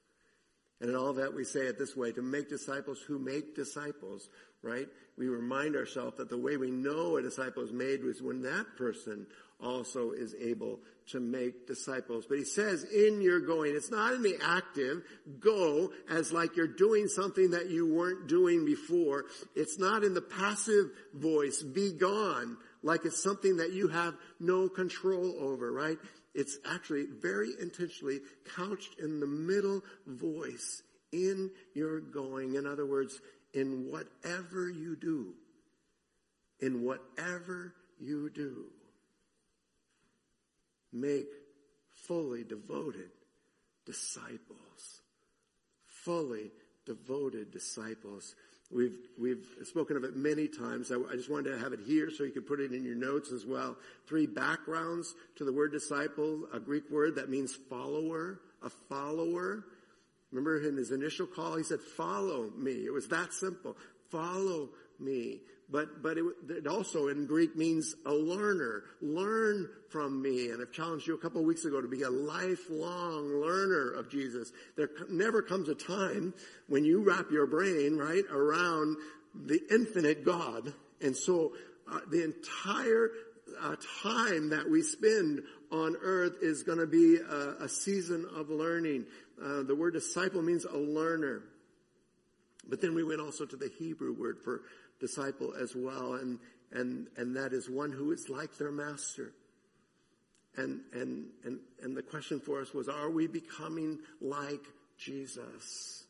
And 0.81 0.89
in 0.89 0.95
all 0.95 1.13
that 1.13 1.33
we 1.33 1.43
say 1.43 1.61
it 1.61 1.77
this 1.77 1.95
way, 1.95 2.11
to 2.13 2.21
make 2.21 2.49
disciples 2.49 2.99
who 3.05 3.19
make 3.19 3.55
disciples, 3.55 4.29
right? 4.61 4.87
We 5.17 5.27
remind 5.27 5.75
ourselves 5.75 6.17
that 6.17 6.29
the 6.29 6.37
way 6.37 6.57
we 6.57 6.71
know 6.71 7.17
a 7.17 7.21
disciple 7.21 7.63
is 7.63 7.73
made 7.73 8.03
was 8.03 8.21
when 8.21 8.41
that 8.43 8.65
person 8.77 9.27
also 9.61 10.11
is 10.11 10.33
able 10.39 10.79
to 11.11 11.19
make 11.19 11.67
disciples. 11.67 12.25
But 12.27 12.37
he 12.37 12.45
says, 12.45 12.83
in 12.83 13.21
your 13.21 13.41
going, 13.41 13.75
it's 13.75 13.91
not 13.91 14.13
in 14.13 14.21
the 14.21 14.37
active, 14.41 15.03
go 15.39 15.91
as 16.09 16.31
like 16.31 16.55
you're 16.55 16.67
doing 16.67 17.07
something 17.07 17.51
that 17.51 17.69
you 17.69 17.93
weren't 17.93 18.27
doing 18.27 18.65
before. 18.65 19.25
It's 19.55 19.77
not 19.77 20.03
in 20.03 20.13
the 20.13 20.21
passive 20.21 20.91
voice, 21.13 21.61
be 21.61 21.91
gone, 21.91 22.57
like 22.83 23.03
it's 23.03 23.21
something 23.21 23.57
that 23.57 23.73
you 23.73 23.89
have 23.89 24.15
no 24.39 24.69
control 24.69 25.35
over, 25.39 25.71
right? 25.71 25.97
It's 26.39 26.57
actually 26.63 27.03
very 27.03 27.51
intentionally 27.59 28.21
couched 28.55 28.97
in 28.97 29.19
the 29.19 29.27
middle 29.27 29.83
voice 30.07 30.83
in 31.11 31.51
your 31.73 31.99
going. 31.99 32.55
In 32.55 32.65
other 32.65 32.85
words, 32.85 33.19
in 33.53 33.91
whatever 33.91 34.69
you 34.69 34.95
do, 34.95 35.33
in 36.61 36.81
whatever 36.81 37.73
you 37.99 38.29
do, 38.29 38.67
make 40.93 41.27
fully 42.07 42.45
devoted 42.45 43.11
disciples. 43.85 45.01
Fully 45.87 46.51
devoted 46.85 47.51
disciples. 47.51 48.33
We've, 48.71 48.97
we've 49.17 49.45
spoken 49.63 49.97
of 49.97 50.03
it 50.03 50.15
many 50.15 50.47
times. 50.47 50.91
I, 50.91 50.95
I, 50.95 51.15
just 51.15 51.29
wanted 51.29 51.51
to 51.51 51.59
have 51.59 51.73
it 51.73 51.79
here 51.87 52.11
so 52.11 52.23
you 52.23 52.31
could 52.31 52.45
put 52.45 52.59
it 52.59 52.71
in 52.71 52.83
your 52.83 52.95
notes 52.95 53.31
as 53.31 53.43
well. 53.43 53.75
Three 54.07 54.27
backgrounds 54.27 55.15
to 55.37 55.43
the 55.43 55.51
word 55.51 55.71
disciple, 55.71 56.47
a 56.53 56.59
Greek 56.59 56.83
word 56.91 57.15
that 57.15 57.29
means 57.29 57.55
follower, 57.69 58.39
a 58.61 58.69
follower. 58.69 59.65
Remember 60.31 60.59
in 60.67 60.77
his 60.77 60.91
initial 60.91 61.25
call, 61.25 61.57
he 61.57 61.63
said, 61.63 61.79
follow 61.81 62.51
me. 62.55 62.85
It 62.85 62.93
was 62.93 63.07
that 63.07 63.33
simple. 63.33 63.75
Follow 64.11 64.69
me. 64.99 65.39
But, 65.71 66.01
but 66.01 66.17
it, 66.17 66.23
it, 66.49 66.67
also 66.67 67.09
in 67.09 67.27
Greek 67.27 67.55
means 67.55 67.95
a 68.05 68.13
learner. 68.13 68.83
Learn 69.01 69.69
from 69.89 70.19
me. 70.21 70.49
And 70.49 70.61
I've 70.61 70.71
challenged 70.71 71.07
you 71.07 71.13
a 71.13 71.17
couple 71.17 71.41
of 71.41 71.47
weeks 71.47 71.65
ago 71.65 71.79
to 71.79 71.87
be 71.87 72.01
a 72.01 72.09
lifelong 72.09 73.41
learner 73.41 73.91
of 73.91 74.09
Jesus. 74.09 74.51
There 74.75 74.89
never 75.09 75.43
comes 75.43 75.69
a 75.69 75.75
time 75.75 76.33
when 76.67 76.85
you 76.85 77.03
wrap 77.03 77.29
your 77.31 77.45
brain, 77.45 77.97
right, 77.97 78.23
around 78.31 78.97
the 79.35 79.59
infinite 79.71 80.25
God. 80.25 80.73
And 81.01 81.15
so 81.15 81.53
uh, 81.91 81.99
the 82.09 82.23
entire 82.23 83.11
uh, 83.61 83.75
time 84.03 84.49
that 84.49 84.69
we 84.69 84.81
spend 84.81 85.41
on 85.71 85.95
earth 86.01 86.37
is 86.41 86.63
going 86.63 86.79
to 86.79 86.87
be 86.87 87.17
a, 87.17 87.63
a, 87.63 87.69
season 87.69 88.25
of 88.35 88.49
learning. 88.49 89.05
Uh, 89.41 89.63
the 89.63 89.75
word 89.75 89.93
disciple 89.93 90.41
means 90.41 90.65
a 90.65 90.77
learner. 90.77 91.43
But 92.67 92.81
then 92.81 92.95
we 92.95 93.03
went 93.03 93.21
also 93.21 93.45
to 93.45 93.55
the 93.55 93.69
Hebrew 93.79 94.13
word 94.13 94.37
for 94.43 94.61
disciple 94.99 95.53
as 95.59 95.75
well, 95.75 96.15
and 96.15 96.39
and 96.71 97.07
and 97.17 97.35
that 97.35 97.53
is 97.53 97.69
one 97.69 97.91
who 97.91 98.11
is 98.11 98.29
like 98.29 98.57
their 98.57 98.71
master. 98.71 99.33
And 100.57 100.81
and 100.93 101.27
and 101.45 101.59
and 101.81 101.95
the 101.95 102.01
question 102.01 102.39
for 102.39 102.61
us 102.61 102.73
was, 102.73 102.89
are 102.89 103.09
we 103.09 103.27
becoming 103.27 103.99
like 104.21 104.63
Jesus? 104.97 106.03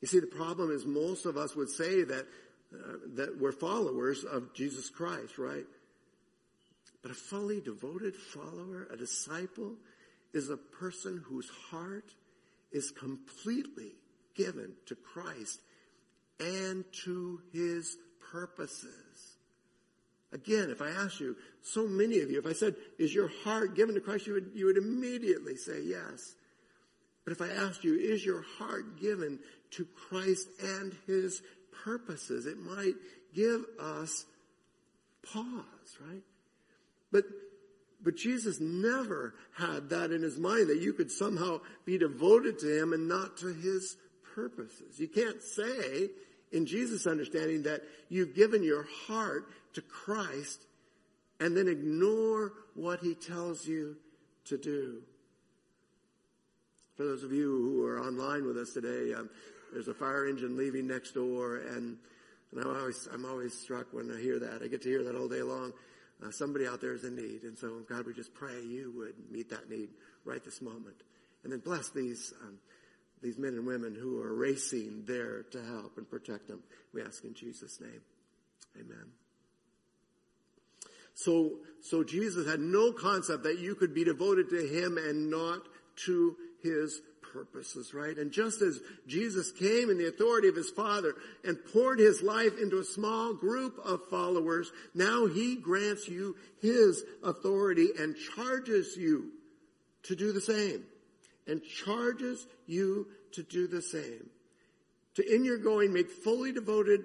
You 0.00 0.08
see, 0.08 0.20
the 0.20 0.26
problem 0.26 0.70
is 0.70 0.86
most 0.86 1.26
of 1.26 1.36
us 1.36 1.56
would 1.56 1.70
say 1.70 2.04
that 2.04 2.26
uh, 2.72 2.92
that 3.14 3.40
we're 3.40 3.52
followers 3.52 4.24
of 4.24 4.52
Jesus 4.54 4.90
Christ, 4.90 5.38
right? 5.38 5.64
But 7.02 7.12
a 7.12 7.14
fully 7.14 7.60
devoted 7.60 8.14
follower, 8.16 8.88
a 8.92 8.96
disciple, 8.96 9.76
is 10.34 10.50
a 10.50 10.56
person 10.56 11.22
whose 11.26 11.48
heart 11.70 12.12
is 12.70 12.90
completely 12.90 13.92
given 14.34 14.72
to 14.86 14.94
Christ 14.94 15.60
and 16.40 16.84
to 17.04 17.40
his 17.52 17.96
purposes. 18.32 19.36
Again, 20.32 20.70
if 20.70 20.82
I 20.82 20.90
asked 20.90 21.20
you, 21.20 21.36
so 21.62 21.86
many 21.86 22.20
of 22.20 22.30
you, 22.30 22.38
if 22.38 22.46
I 22.46 22.52
said, 22.52 22.76
is 22.98 23.14
your 23.14 23.30
heart 23.44 23.74
given 23.74 23.94
to 23.94 24.00
Christ, 24.00 24.26
you 24.26 24.34
would, 24.34 24.50
you 24.54 24.66
would 24.66 24.76
immediately 24.76 25.56
say 25.56 25.80
yes. 25.82 26.34
But 27.24 27.32
if 27.32 27.40
I 27.40 27.48
asked 27.48 27.84
you, 27.84 27.94
is 27.94 28.24
your 28.24 28.42
heart 28.58 29.00
given 29.00 29.38
to 29.72 29.86
Christ 30.08 30.48
and 30.62 30.94
his 31.06 31.42
purposes, 31.84 32.46
it 32.46 32.58
might 32.58 32.94
give 33.34 33.64
us 33.80 34.26
pause, 35.32 35.98
right? 36.06 36.22
But, 37.10 37.24
but 38.02 38.16
Jesus 38.16 38.60
never 38.60 39.34
had 39.56 39.90
that 39.90 40.10
in 40.10 40.22
his 40.22 40.38
mind 40.38 40.68
that 40.68 40.80
you 40.80 40.92
could 40.92 41.10
somehow 41.10 41.60
be 41.84 41.98
devoted 41.98 42.58
to 42.60 42.82
him 42.82 42.92
and 42.92 43.08
not 43.08 43.38
to 43.38 43.48
his 43.48 43.96
purposes. 44.34 44.98
You 44.98 45.08
can't 45.08 45.42
say 45.42 46.10
in 46.52 46.66
Jesus' 46.66 47.06
understanding 47.06 47.62
that 47.64 47.82
you've 48.08 48.34
given 48.34 48.62
your 48.62 48.86
heart 49.06 49.48
to 49.74 49.82
Christ 49.82 50.62
and 51.40 51.56
then 51.56 51.68
ignore 51.68 52.52
what 52.74 53.00
he 53.00 53.14
tells 53.14 53.66
you 53.66 53.96
to 54.46 54.58
do. 54.58 55.02
For 56.96 57.04
those 57.04 57.22
of 57.22 57.32
you 57.32 57.46
who 57.46 57.84
are 57.86 58.00
online 58.00 58.44
with 58.46 58.56
us 58.56 58.72
today, 58.72 59.14
um, 59.14 59.30
there's 59.72 59.88
a 59.88 59.94
fire 59.94 60.26
engine 60.26 60.56
leaving 60.56 60.86
next 60.86 61.12
door, 61.12 61.58
and, 61.58 61.96
and 62.50 62.60
I'm 62.60 62.76
always 62.76 63.08
I'm 63.12 63.24
always 63.24 63.52
struck 63.54 63.86
when 63.92 64.10
I 64.10 64.20
hear 64.20 64.38
that. 64.40 64.62
I 64.62 64.66
get 64.68 64.82
to 64.82 64.88
hear 64.88 65.04
that 65.04 65.14
all 65.14 65.28
day 65.28 65.42
long. 65.42 65.72
uh, 66.24 66.30
somebody 66.30 66.66
out 66.66 66.80
there 66.80 66.94
is 66.94 67.04
in 67.04 67.16
need. 67.16 67.42
And 67.44 67.56
so, 67.56 67.80
God, 67.88 68.06
we 68.06 68.12
just 68.12 68.34
pray 68.34 68.60
you 68.62 68.92
would 68.96 69.14
meet 69.30 69.50
that 69.50 69.70
need 69.70 69.90
right 70.24 70.42
this 70.44 70.60
moment. 70.60 70.96
And 71.44 71.52
then 71.52 71.60
bless 71.60 71.90
these, 71.90 72.32
um, 72.42 72.58
these 73.22 73.38
men 73.38 73.54
and 73.54 73.66
women 73.66 73.94
who 73.94 74.20
are 74.20 74.34
racing 74.34 75.04
there 75.06 75.42
to 75.50 75.62
help 75.64 75.98
and 75.98 76.08
protect 76.08 76.48
them. 76.48 76.62
We 76.92 77.02
ask 77.02 77.24
in 77.24 77.34
Jesus' 77.34 77.80
name. 77.80 78.00
Amen. 78.76 79.12
So, 81.14 81.56
so 81.82 82.04
Jesus 82.04 82.46
had 82.46 82.60
no 82.60 82.92
concept 82.92 83.42
that 83.42 83.58
you 83.58 83.74
could 83.74 83.92
be 83.92 84.04
devoted 84.04 84.50
to 84.50 84.66
him 84.66 84.98
and 84.98 85.30
not 85.30 85.62
to 86.04 86.36
his 86.62 87.00
purposes, 87.32 87.92
right? 87.92 88.16
And 88.16 88.30
just 88.30 88.62
as 88.62 88.80
Jesus 89.06 89.50
came 89.50 89.90
in 89.90 89.98
the 89.98 90.08
authority 90.08 90.48
of 90.48 90.56
his 90.56 90.70
Father 90.70 91.14
and 91.44 91.58
poured 91.72 91.98
his 91.98 92.22
life 92.22 92.52
into 92.60 92.78
a 92.78 92.84
small 92.84 93.34
group 93.34 93.78
of 93.84 94.08
followers, 94.08 94.70
now 94.94 95.26
he 95.26 95.56
grants 95.56 96.08
you 96.08 96.36
his 96.60 97.02
authority 97.22 97.88
and 97.98 98.16
charges 98.36 98.96
you 98.96 99.30
to 100.04 100.16
do 100.16 100.32
the 100.32 100.40
same. 100.40 100.84
And 101.48 101.62
charges 101.64 102.46
you 102.66 103.08
to 103.32 103.42
do 103.42 103.66
the 103.66 103.82
same. 103.82 104.30
To 105.14 105.34
in 105.34 105.44
your 105.44 105.58
going 105.58 105.92
make 105.92 106.10
fully 106.10 106.52
devoted 106.52 107.00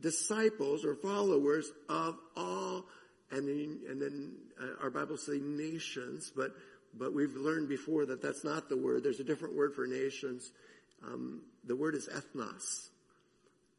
disciples 0.00 0.84
or 0.84 0.94
followers 0.94 1.70
of 1.88 2.16
all, 2.36 2.86
and 3.30 3.46
then, 3.46 3.80
and 3.88 4.00
then 4.00 4.32
uh, 4.60 4.82
our 4.82 4.90
Bible 4.90 5.18
say 5.18 5.38
nations, 5.40 6.32
but 6.34 6.52
but 6.98 7.14
we've 7.14 7.36
learned 7.36 7.68
before 7.68 8.06
that 8.06 8.22
that's 8.22 8.44
not 8.44 8.68
the 8.68 8.76
word. 8.76 9.04
There's 9.04 9.20
a 9.20 9.24
different 9.24 9.54
word 9.54 9.74
for 9.74 9.86
nations. 9.86 10.50
Um, 11.06 11.42
the 11.64 11.76
word 11.76 11.94
is 11.94 12.08
ethnos, 12.08 12.88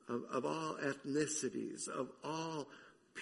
of, 0.07 0.23
of 0.31 0.45
all 0.45 0.77
ethnicities, 0.83 1.87
of 1.87 2.09
all 2.23 2.67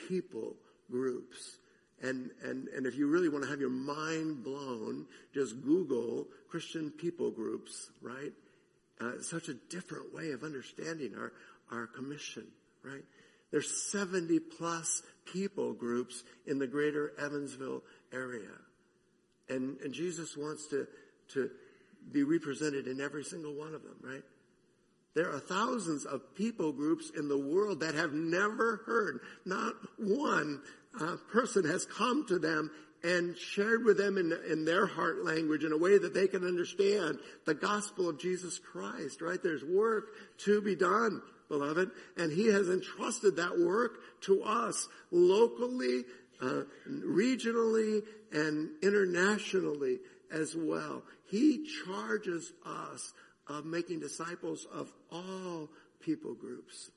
people 0.08 0.56
groups. 0.92 1.58
And, 2.02 2.32
and, 2.44 2.68
and 2.70 2.86
if 2.86 2.96
you 2.96 3.08
really 3.08 3.30
want 3.30 3.44
to 3.44 3.50
have 3.50 3.60
your 3.60 3.70
mind 3.70 4.44
blown, 4.44 5.06
just 5.34 5.62
Google 5.62 6.28
Christian 6.50 6.92
people 6.92 7.32
groups, 7.32 7.90
right? 8.02 8.32
Uh, 9.02 9.22
such 9.22 9.50
a 9.50 9.54
different 9.54 10.14
way 10.14 10.32
of 10.32 10.44
understanding 10.44 11.14
our, 11.18 11.34
our 11.72 11.88
commission, 11.88 12.46
right? 12.84 13.04
There's 13.52 13.92
70 13.92 14.40
plus 14.40 15.02
people 15.26 15.74
groups 15.74 16.24
in 16.46 16.60
the 16.60 16.68
greater 16.68 17.12
Evansville 17.20 17.84
area. 18.14 18.52
And, 19.50 19.78
and 19.82 19.94
Jesus 19.94 20.38
wants 20.38 20.68
to, 20.68 20.88
to 21.34 21.50
be 22.12 22.24
represented 22.24 22.88
in 22.88 23.02
every 23.02 23.24
single 23.24 23.54
one 23.54 23.74
of 23.74 23.84
them, 23.84 23.96
right? 24.02 24.24
There 25.16 25.32
are 25.32 25.40
thousands 25.40 26.06
of 26.06 26.36
people 26.36 26.72
groups 26.72 27.12
in 27.18 27.28
the 27.28 27.38
world 27.38 27.80
that 27.82 27.96
have 27.96 28.14
never 28.14 28.82
heard. 28.86 29.22
Not 29.46 29.74
one 29.98 30.62
uh, 31.00 31.18
person 31.32 31.66
has 31.66 31.86
come 31.86 32.26
to 32.28 32.40
them 32.40 32.72
and 33.04 33.38
shared 33.38 33.86
with 33.86 33.98
them 33.98 34.18
in, 34.18 34.38
in 34.50 34.66
their 34.66 34.86
heart 34.86 35.24
language 35.24 35.64
in 35.64 35.72
a 35.72 35.78
way 35.78 35.98
that 35.98 36.14
they 36.14 36.28
can 36.28 36.46
understand 36.46 37.18
the 37.46 37.54
gospel 37.54 38.10
of 38.10 38.20
Jesus 38.20 38.60
Christ, 38.60 39.22
right? 39.22 39.42
There's 39.42 39.64
work 39.64 40.08
to 40.40 40.62
be 40.62 40.76
done, 40.76 41.22
beloved, 41.48 41.92
and 42.18 42.32
He 42.32 42.48
has 42.48 42.68
entrusted 42.68 43.38
that 43.38 43.58
work 43.58 44.00
to 44.22 44.44
us 44.44 44.88
locally 45.12 46.04
uh, 46.42 46.64
regionally 46.88 48.02
and 48.32 48.70
internationally 48.82 50.00
as 50.32 50.56
well. 50.56 51.04
He 51.30 51.66
charges 51.86 52.52
us 52.66 53.14
of 53.48 53.66
making 53.66 54.00
disciples 54.00 54.68
of 54.72 54.92
all 55.12 55.70
people 56.02 56.34
groups. 56.34 56.92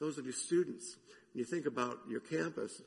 Those 0.00 0.18
of 0.18 0.26
you 0.26 0.32
students, 0.32 0.96
when 1.32 1.40
you 1.40 1.44
think 1.44 1.66
about 1.66 1.98
your 2.08 2.20
campus, 2.20 2.82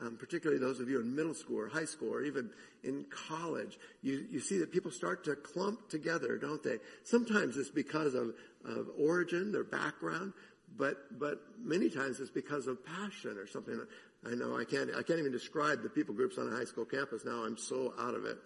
um, 0.00 0.16
particularly 0.18 0.60
those 0.60 0.80
of 0.80 0.88
you 0.88 1.00
in 1.00 1.14
middle 1.14 1.34
school 1.34 1.58
or 1.58 1.68
high 1.68 1.84
school 1.84 2.12
or 2.12 2.22
even 2.22 2.50
in 2.82 3.04
college, 3.10 3.78
you, 4.02 4.26
you 4.30 4.40
see 4.40 4.58
that 4.58 4.72
people 4.72 4.90
start 4.90 5.24
to 5.24 5.36
clump 5.36 5.88
together, 5.88 6.38
don't 6.38 6.62
they? 6.62 6.78
Sometimes 7.04 7.56
it's 7.56 7.70
because 7.70 8.14
of, 8.14 8.34
of 8.64 8.88
origin, 8.98 9.52
their 9.52 9.64
background, 9.64 10.32
but, 10.76 11.18
but 11.18 11.40
many 11.62 11.90
times 11.90 12.20
it's 12.20 12.30
because 12.30 12.66
of 12.66 12.84
passion 12.84 13.36
or 13.36 13.46
something. 13.46 13.80
I 14.26 14.34
know 14.34 14.56
I 14.56 14.64
can't, 14.64 14.90
I 14.90 15.02
can't 15.02 15.18
even 15.18 15.32
describe 15.32 15.82
the 15.82 15.90
people 15.90 16.14
groups 16.14 16.38
on 16.38 16.52
a 16.52 16.56
high 16.56 16.64
school 16.64 16.84
campus 16.84 17.24
now. 17.24 17.44
I'm 17.44 17.58
so 17.58 17.92
out 17.98 18.14
of 18.14 18.24
it. 18.24 18.38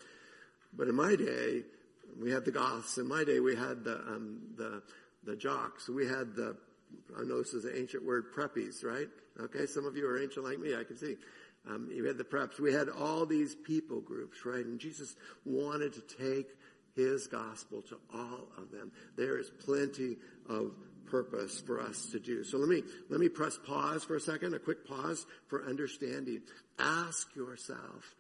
But 0.77 0.89
in 0.89 0.95
my 0.95 1.17
day, 1.17 1.63
we 2.21 2.31
had 2.31 2.45
the 2.45 2.51
Goths. 2.51 2.99
In 2.99 3.07
my 3.09 3.25
day, 3.25 3.41
we 3.41 3.55
had 3.55 3.85
the, 3.85 3.99
um, 3.99 4.41
the, 4.57 4.83
the 5.25 5.37
jocks. 5.37 5.89
We 5.89 6.07
had 6.07 6.35
the, 6.35 6.57
I 7.19 7.25
know 7.25 7.39
this 7.39 7.55
is 7.55 7.65
an 7.65 7.73
ancient 7.77 8.05
word, 8.05 8.33
preppies, 8.35 8.85
right? 8.85 9.09
Okay, 9.41 9.67
some 9.67 9.85
of 9.85 9.97
you 9.97 10.07
are 10.07 10.21
ancient 10.21 10.45
like 10.45 10.59
me, 10.59 10.75
I 10.75 10.85
can 10.85 10.97
see. 10.97 11.17
Um, 11.69 11.89
you 11.93 12.05
had 12.05 12.19
the 12.19 12.25
preps. 12.25 12.61
We 12.61 12.73
had 12.73 12.89
all 12.89 13.27
these 13.27 13.55
people 13.55 14.01
groups, 14.01 14.45
right? 14.45 14.65
And 14.65 14.79
Jesus 14.79 15.17
wanted 15.45 15.95
to 15.95 16.01
take 16.01 16.49
his 16.95 17.27
gospel 17.27 17.83
to 17.83 17.99
all 18.15 18.49
of 18.57 18.71
them. 18.71 18.93
There 19.17 19.39
is 19.39 19.51
plenty 19.65 20.17
of 20.49 20.73
purpose 21.07 21.61
for 21.61 21.81
us 21.81 22.07
to 22.13 22.21
do. 22.21 22.45
So 22.45 22.59
let 22.59 22.69
me, 22.69 22.83
let 23.09 23.21
me 23.21 23.29
press 23.29 23.59
pause 23.67 24.05
for 24.05 24.17
a 24.17 24.21
second, 24.21 24.55
a 24.55 24.59
quick 24.59 24.87
pause 24.87 25.27
for 25.49 25.65
understanding. 25.67 26.43
Ask 26.79 27.35
yourself, 27.37 28.15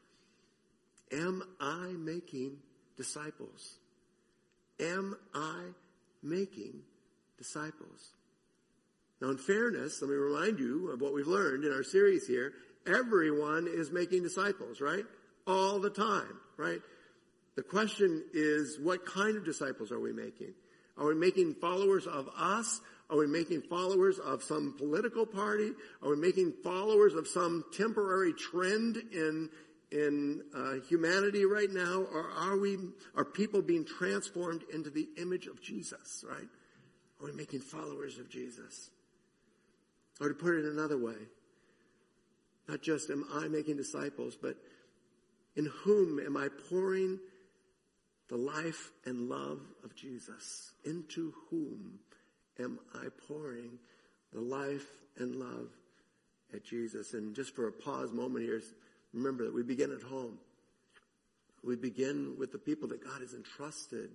am 1.12 1.42
I 1.60 1.94
making 1.98 2.58
disciples? 2.96 3.76
Am 4.80 5.16
I 5.34 5.62
making 6.22 6.82
disciples? 7.38 8.12
Now 9.20 9.30
in 9.30 9.38
fairness, 9.38 10.00
let 10.02 10.10
me 10.10 10.16
remind 10.16 10.58
you 10.58 10.90
of 10.90 11.00
what 11.00 11.14
we've 11.14 11.26
learned 11.26 11.64
in 11.64 11.72
our 11.72 11.82
series 11.82 12.26
here. 12.26 12.52
Everyone 12.86 13.66
is 13.68 13.90
making 13.90 14.22
disciples, 14.22 14.80
right? 14.80 15.04
All 15.46 15.80
the 15.80 15.90
time, 15.90 16.40
right? 16.56 16.80
The 17.56 17.62
question 17.62 18.24
is, 18.32 18.78
what 18.80 19.06
kind 19.06 19.36
of 19.36 19.44
disciples 19.44 19.90
are 19.90 20.00
we 20.00 20.12
making? 20.12 20.52
Are 20.98 21.06
we 21.06 21.14
making 21.14 21.54
followers 21.54 22.06
of 22.06 22.28
us? 22.36 22.80
Are 23.08 23.16
we 23.16 23.26
making 23.26 23.62
followers 23.62 24.18
of 24.18 24.42
some 24.42 24.74
political 24.76 25.26
party? 25.26 25.70
Are 26.02 26.10
we 26.10 26.16
making 26.16 26.54
followers 26.64 27.14
of 27.14 27.28
some 27.28 27.64
temporary 27.72 28.32
trend 28.32 28.96
in 29.12 29.50
in 29.92 30.42
uh, 30.52 30.74
humanity 30.88 31.44
right 31.44 31.70
now, 31.70 32.00
or 32.12 32.28
are 32.28 32.58
we 32.58 32.76
are 33.14 33.24
people 33.24 33.62
being 33.62 33.84
transformed 33.84 34.64
into 34.72 34.90
the 34.90 35.08
image 35.16 35.46
of 35.46 35.62
Jesus? 35.62 36.24
Right? 36.28 36.48
Are 37.20 37.26
we 37.26 37.32
making 37.32 37.60
followers 37.60 38.18
of 38.18 38.28
Jesus? 38.28 38.90
Or 40.20 40.28
to 40.28 40.34
put 40.34 40.54
it 40.54 40.64
another 40.64 40.98
way, 40.98 41.14
not 42.68 42.82
just 42.82 43.10
am 43.10 43.24
I 43.32 43.48
making 43.48 43.76
disciples, 43.76 44.36
but 44.40 44.56
in 45.54 45.66
whom 45.84 46.18
am 46.18 46.36
I 46.36 46.48
pouring 46.68 47.18
the 48.28 48.36
life 48.36 48.90
and 49.04 49.28
love 49.28 49.60
of 49.84 49.94
Jesus, 49.94 50.72
into 50.84 51.32
whom 51.48 52.00
am 52.58 52.78
I 52.94 53.06
pouring 53.28 53.78
the 54.32 54.40
life 54.40 54.86
and 55.16 55.36
love 55.36 55.68
at 56.52 56.64
Jesus? 56.64 57.14
And 57.14 57.34
just 57.34 57.54
for 57.54 57.68
a 57.68 57.72
pause 57.72 58.12
moment 58.12 58.44
here, 58.44 58.60
remember 59.12 59.44
that 59.44 59.54
we 59.54 59.62
begin 59.62 59.92
at 59.92 60.02
home. 60.02 60.38
We 61.62 61.76
begin 61.76 62.34
with 62.38 62.52
the 62.52 62.58
people 62.58 62.88
that 62.88 63.04
God 63.04 63.20
has 63.20 63.32
entrusted 63.32 64.10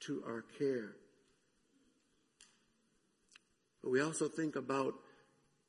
to 0.00 0.22
our 0.26 0.44
care. 0.58 0.96
But 3.82 3.90
we 3.90 4.00
also 4.00 4.28
think 4.28 4.56
about 4.56 4.94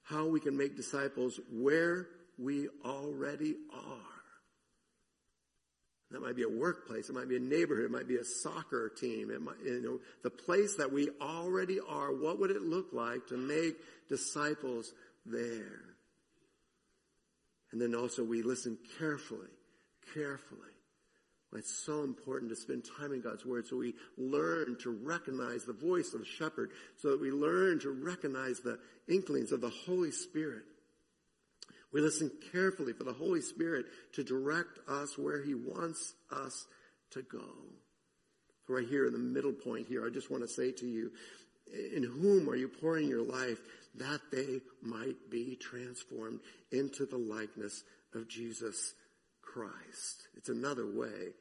how 0.04 0.26
we 0.26 0.40
can 0.40 0.58
make 0.58 0.76
disciples 0.76 1.40
where 1.52 2.08
we 2.42 2.68
already 2.84 3.56
are. 3.74 3.98
That 6.12 6.22
might 6.22 6.36
be 6.36 6.44
a 6.44 6.50
workplace. 6.50 7.10
It 7.10 7.14
might 7.14 7.30
be 7.30 7.38
a 7.38 7.40
neighborhood. 7.40 7.86
It 7.86 7.92
might 7.92 8.08
be 8.08 8.18
a 8.18 8.26
soccer 8.26 8.90
team. 8.90 9.32
It 9.32 9.42
might, 9.42 9.56
you 9.64 9.82
know, 9.82 10.00
the 10.24 10.30
place 10.30 10.76
that 10.76 10.92
we 10.92 11.10
already 11.22 11.80
are. 11.80 12.14
What 12.14 12.38
would 12.40 12.52
it 12.52 12.62
look 12.62 12.88
like 12.92 13.28
to 13.28 13.38
make 13.38 13.76
disciples 14.10 14.94
there? 15.26 15.84
And 17.72 17.82
then 17.82 17.96
also 17.96 18.26
we 18.26 18.42
listen 18.42 18.78
carefully, 19.00 19.48
carefully. 20.14 20.60
It's 21.54 21.86
so 21.86 22.04
important 22.04 22.50
to 22.52 22.56
spend 22.56 22.86
time 22.98 23.12
in 23.12 23.22
God's 23.22 23.46
Word 23.46 23.68
so 23.68 23.78
we 23.78 23.94
learn 24.18 24.78
to 24.84 24.90
recognize 24.90 25.66
the 25.66 25.74
voice 25.74 26.14
of 26.14 26.22
the 26.22 26.26
shepherd, 26.26 26.72
so 26.98 27.12
that 27.12 27.22
we 27.22 27.32
learn 27.32 27.80
to 27.82 27.92
recognize 27.92 28.60
the 28.60 28.80
inklings 29.10 29.52
of 29.52 29.60
the 29.60 29.70
Holy 29.86 30.12
Spirit. 30.12 30.64
We 31.94 32.02
listen 32.02 32.32
carefully 32.52 32.94
for 32.94 33.04
the 33.04 33.14
Holy 33.14 33.42
Spirit 33.42 33.86
to 34.14 34.24
direct 34.24 34.80
us 34.88 35.18
where 35.18 35.44
He 35.44 35.54
wants 35.54 36.14
us 36.32 36.66
to 37.12 37.22
go. 37.22 37.46
Right 38.68 38.88
here 38.88 39.06
in 39.06 39.14
the 39.14 39.20
middle 39.20 39.52
point 39.52 39.88
here, 39.88 40.06
I 40.06 40.10
just 40.10 40.32
want 40.32 40.44
to 40.44 40.50
say 40.50 40.72
to 40.72 40.88
you, 40.88 41.12
in 41.94 42.04
whom 42.04 42.50
are 42.50 42.56
you 42.56 42.68
pouring 42.68 43.08
your 43.08 43.24
life 43.24 43.60
that 43.96 44.22
they 44.32 44.62
might 44.82 45.30
be 45.30 45.58
transformed 45.58 46.40
into 46.72 47.06
the 47.06 47.18
likeness 47.18 47.84
of 48.14 48.30
Jesus 48.30 48.94
Christ? 49.42 50.28
It's 50.38 50.50
another 50.50 50.86
way 50.86 51.34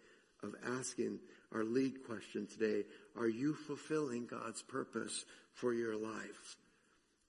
of 0.42 0.54
asking 0.78 1.20
our 1.52 1.64
lead 1.64 2.04
question 2.06 2.46
today. 2.46 2.84
Are 3.16 3.28
you 3.28 3.54
fulfilling 3.54 4.26
God's 4.26 4.62
purpose 4.62 5.24
for 5.54 5.72
your 5.72 5.96
life? 5.96 6.56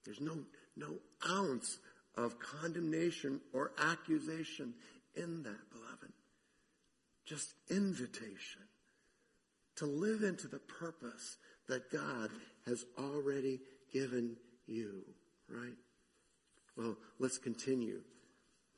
There's 0.05 0.21
no, 0.21 0.37
no 0.75 0.95
ounce 1.29 1.77
of 2.15 2.39
condemnation 2.39 3.39
or 3.53 3.71
accusation 3.77 4.73
in 5.15 5.43
that, 5.43 5.69
beloved. 5.71 6.11
Just 7.25 7.53
invitation 7.69 8.61
to 9.77 9.85
live 9.85 10.23
into 10.23 10.47
the 10.47 10.59
purpose 10.59 11.37
that 11.67 11.91
God 11.91 12.29
has 12.65 12.85
already 12.99 13.59
given 13.93 14.35
you, 14.67 15.03
right? 15.49 15.77
Well, 16.77 16.97
let's 17.19 17.37
continue. 17.37 18.01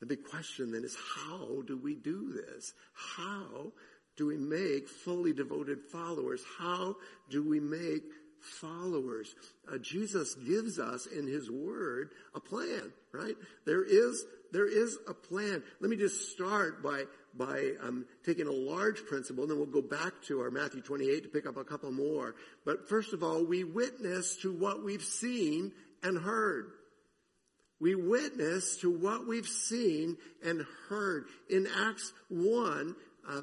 The 0.00 0.06
big 0.06 0.24
question 0.24 0.72
then 0.72 0.84
is 0.84 0.96
how 1.26 1.62
do 1.66 1.76
we 1.76 1.94
do 1.94 2.32
this? 2.32 2.72
How 3.16 3.72
do 4.16 4.26
we 4.26 4.36
make 4.36 4.88
fully 4.88 5.32
devoted 5.32 5.80
followers? 5.80 6.42
How 6.58 6.96
do 7.30 7.42
we 7.42 7.60
make 7.60 8.02
followers? 8.44 9.34
Uh, 9.72 9.78
Jesus 9.78 10.34
gives 10.34 10.78
us 10.78 11.06
in 11.06 11.26
His 11.26 11.50
Word 11.50 12.10
a 12.34 12.40
plan, 12.40 12.92
right? 13.12 13.34
There 13.66 13.84
is 13.84 14.24
there 14.52 14.68
is 14.68 14.96
a 15.08 15.14
plan. 15.14 15.62
Let 15.80 15.90
me 15.90 15.96
just 15.96 16.30
start 16.30 16.82
by 16.82 17.04
by 17.36 17.72
um, 17.82 18.06
taking 18.24 18.46
a 18.46 18.52
large 18.52 19.04
principle, 19.06 19.42
and 19.42 19.50
then 19.50 19.58
we'll 19.58 19.66
go 19.66 19.82
back 19.82 20.12
to 20.28 20.40
our 20.40 20.50
Matthew 20.50 20.80
28 20.80 21.24
to 21.24 21.28
pick 21.28 21.46
up 21.46 21.56
a 21.56 21.64
couple 21.64 21.90
more. 21.90 22.36
But 22.64 22.88
first 22.88 23.12
of 23.12 23.24
all, 23.24 23.44
we 23.44 23.64
witness 23.64 24.36
to 24.42 24.52
what 24.52 24.84
we've 24.84 25.02
seen 25.02 25.72
and 26.02 26.16
heard. 26.16 26.70
We 27.80 27.96
witness 27.96 28.76
to 28.78 28.90
what 28.90 29.26
we've 29.26 29.48
seen 29.48 30.16
and 30.44 30.64
heard. 30.88 31.26
In 31.50 31.66
Acts 31.66 32.12
1, 32.28 32.94
uh, 33.28 33.40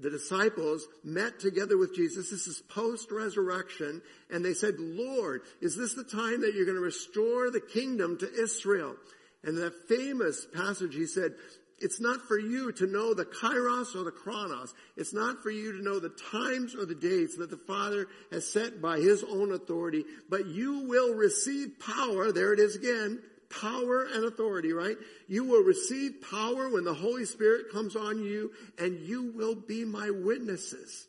the 0.00 0.10
disciples 0.10 0.86
met 1.04 1.40
together 1.40 1.76
with 1.76 1.94
Jesus. 1.94 2.30
This 2.30 2.46
is 2.46 2.60
post 2.60 3.10
resurrection. 3.10 4.02
And 4.30 4.44
they 4.44 4.54
said, 4.54 4.74
Lord, 4.78 5.42
is 5.60 5.76
this 5.76 5.94
the 5.94 6.04
time 6.04 6.42
that 6.42 6.54
you're 6.54 6.66
going 6.66 6.76
to 6.76 6.82
restore 6.82 7.50
the 7.50 7.60
kingdom 7.60 8.18
to 8.18 8.32
Israel? 8.32 8.96
And 9.42 9.58
that 9.58 9.88
famous 9.88 10.46
passage, 10.54 10.94
he 10.94 11.06
said, 11.06 11.32
it's 11.78 12.00
not 12.00 12.22
for 12.26 12.38
you 12.38 12.72
to 12.72 12.86
know 12.86 13.12
the 13.12 13.26
kairos 13.26 13.94
or 13.94 14.04
the 14.04 14.10
chronos. 14.10 14.72
It's 14.96 15.12
not 15.12 15.42
for 15.42 15.50
you 15.50 15.72
to 15.72 15.82
know 15.82 16.00
the 16.00 16.14
times 16.30 16.74
or 16.74 16.86
the 16.86 16.94
dates 16.94 17.36
that 17.36 17.50
the 17.50 17.58
Father 17.58 18.06
has 18.32 18.50
set 18.50 18.80
by 18.80 18.98
His 18.98 19.22
own 19.22 19.52
authority, 19.52 20.04
but 20.30 20.46
you 20.46 20.88
will 20.88 21.14
receive 21.14 21.78
power. 21.78 22.32
There 22.32 22.54
it 22.54 22.60
is 22.60 22.76
again 22.76 23.20
power 23.50 24.06
and 24.12 24.24
authority, 24.24 24.72
right? 24.72 24.96
You 25.28 25.44
will 25.44 25.62
receive 25.62 26.22
power 26.30 26.68
when 26.68 26.84
the 26.84 26.94
Holy 26.94 27.24
Spirit 27.24 27.72
comes 27.72 27.96
on 27.96 28.22
you 28.22 28.52
and 28.78 28.98
you 29.00 29.32
will 29.34 29.54
be 29.54 29.84
my 29.84 30.10
witnesses. 30.10 31.06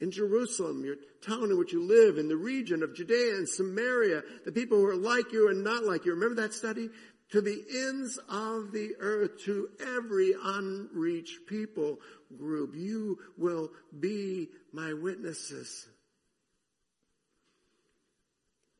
In 0.00 0.10
Jerusalem, 0.10 0.84
your 0.84 0.96
town 1.24 1.50
in 1.50 1.58
which 1.58 1.72
you 1.72 1.82
live, 1.82 2.16
in 2.16 2.28
the 2.28 2.36
region 2.36 2.82
of 2.82 2.94
Judea 2.94 3.34
and 3.34 3.48
Samaria, 3.48 4.22
the 4.46 4.52
people 4.52 4.78
who 4.78 4.86
are 4.86 4.96
like 4.96 5.32
you 5.32 5.50
and 5.50 5.62
not 5.62 5.84
like 5.84 6.06
you. 6.06 6.14
Remember 6.14 6.40
that 6.42 6.54
study? 6.54 6.88
To 7.32 7.40
the 7.40 7.62
ends 7.70 8.18
of 8.28 8.72
the 8.72 8.94
earth, 8.98 9.42
to 9.44 9.68
every 9.78 10.34
unreached 10.42 11.46
people 11.46 11.98
group. 12.36 12.74
You 12.74 13.18
will 13.36 13.70
be 13.98 14.48
my 14.72 14.94
witnesses. 14.94 15.86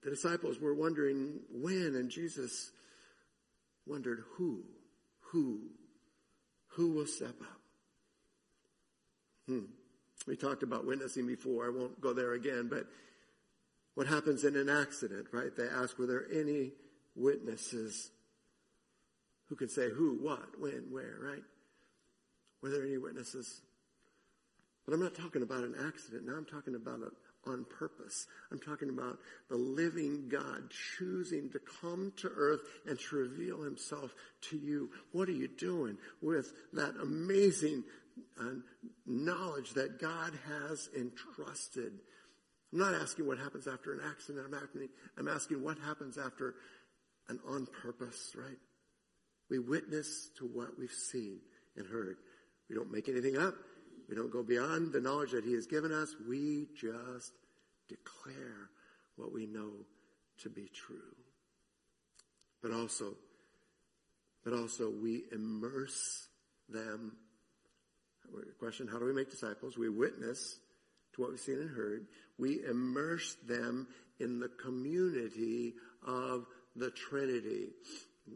The 0.03 0.11
disciples 0.11 0.59
were 0.59 0.75
wondering 0.75 1.41
when, 1.53 1.95
and 1.95 2.11
Jesus 2.11 2.73
wondered 3.87 4.23
who, 4.37 4.65
who, 5.21 5.61
who 6.69 6.93
will 6.93 7.07
step 7.07 7.41
up? 7.41 7.61
Hmm. 9.47 9.65
We 10.27 10.37
talked 10.37 10.63
about 10.63 10.87
witnessing 10.87 11.27
before. 11.27 11.67
I 11.67 11.71
won't 11.71 12.01
go 12.01 12.13
there 12.13 12.35
again, 12.35 12.69
but 12.69 12.87
what 13.95 14.07
happens 14.07 14.45
in 14.45 14.57
an 14.57 14.69
accident, 14.69 15.27
right? 15.33 15.55
They 15.57 15.67
ask, 15.67 15.99
were 15.99 16.07
there 16.07 16.27
any 16.33 16.73
witnesses 17.15 18.11
who 19.49 19.57
can 19.57 19.69
say 19.69 19.91
who, 19.91 20.19
what, 20.21 20.61
when, 20.61 20.87
where, 20.91 21.19
right? 21.21 21.43
Were 22.63 22.71
there 22.71 22.85
any 22.85 22.99
witnesses? 22.99 23.63
But 24.87 24.95
I'm 24.95 25.03
not 25.03 25.15
talking 25.15 25.43
about 25.43 25.65
an 25.65 25.75
accident. 25.87 26.27
Now 26.27 26.35
I'm 26.35 26.45
talking 26.45 26.75
about 26.75 27.01
a, 27.01 27.11
on 27.47 27.65
purpose. 27.79 28.27
I'm 28.51 28.59
talking 28.59 28.91
about 28.91 29.19
the 29.49 29.57
living 29.57 30.29
God 30.29 30.71
choosing 30.99 31.51
to 31.51 31.61
come 31.81 32.13
to 32.19 32.29
earth 32.29 32.61
and 32.87 32.99
to 32.99 33.17
reveal 33.17 33.63
himself 33.63 34.15
to 34.51 34.59
you. 34.59 34.91
What 35.13 35.29
are 35.29 35.33
you 35.33 35.49
doing 35.49 35.97
with 36.21 36.53
that 36.73 36.95
amazing 37.01 37.85
uh, 38.39 38.61
knowledge 39.07 39.73
that 39.75 40.01
God 40.01 40.33
has 40.47 40.89
entrusted? 40.97 41.93
I'm 42.73 42.79
not 42.79 42.95
asking 42.95 43.27
what 43.27 43.39
happens 43.39 43.67
after 43.67 43.93
an 43.93 44.01
accident. 44.09 44.47
I'm 44.47 44.55
asking, 44.55 44.89
I'm 45.19 45.29
asking 45.29 45.63
what 45.63 45.79
happens 45.79 46.19
after 46.19 46.55
an 47.29 47.41
on 47.47 47.67
purpose, 47.83 48.33
right? 48.37 48.59
We 49.49 49.59
witness 49.59 50.31
to 50.39 50.45
what 50.45 50.79
we've 50.79 50.91
seen 50.91 51.41
and 51.77 51.87
heard. 51.87 52.17
We 52.69 52.77
don't 52.77 52.93
make 52.93 53.09
anything 53.09 53.37
up. 53.37 53.55
We 54.11 54.17
don't 54.17 54.33
go 54.33 54.43
beyond 54.43 54.93
the 54.93 55.01
knowledge 55.01 55.31
that 55.31 55.45
He 55.45 55.53
has 55.53 55.67
given 55.67 55.93
us. 55.93 56.17
We 56.29 56.67
just 56.75 57.33
declare 57.89 58.69
what 59.15 59.33
we 59.33 59.47
know 59.47 59.71
to 60.43 60.51
be 60.51 60.69
true. 60.75 61.15
But 62.61 62.73
also, 62.73 63.15
but 64.45 64.53
also 64.53 64.91
we 64.91 65.23
immerse 65.31 66.27
them. 66.69 67.13
Question, 68.59 68.89
how 68.89 68.99
do 68.99 69.05
we 69.05 69.13
make 69.13 69.31
disciples? 69.31 69.79
We 69.79 69.89
witness 69.89 70.59
to 71.15 71.21
what 71.21 71.31
we've 71.31 71.41
seen 71.41 71.61
and 71.61 71.71
heard. 71.71 72.07
We 72.37 72.65
immerse 72.69 73.37
them 73.47 73.87
in 74.19 74.41
the 74.41 74.49
community 74.49 75.75
of 76.05 76.47
the 76.75 76.91
Trinity. 76.91 77.69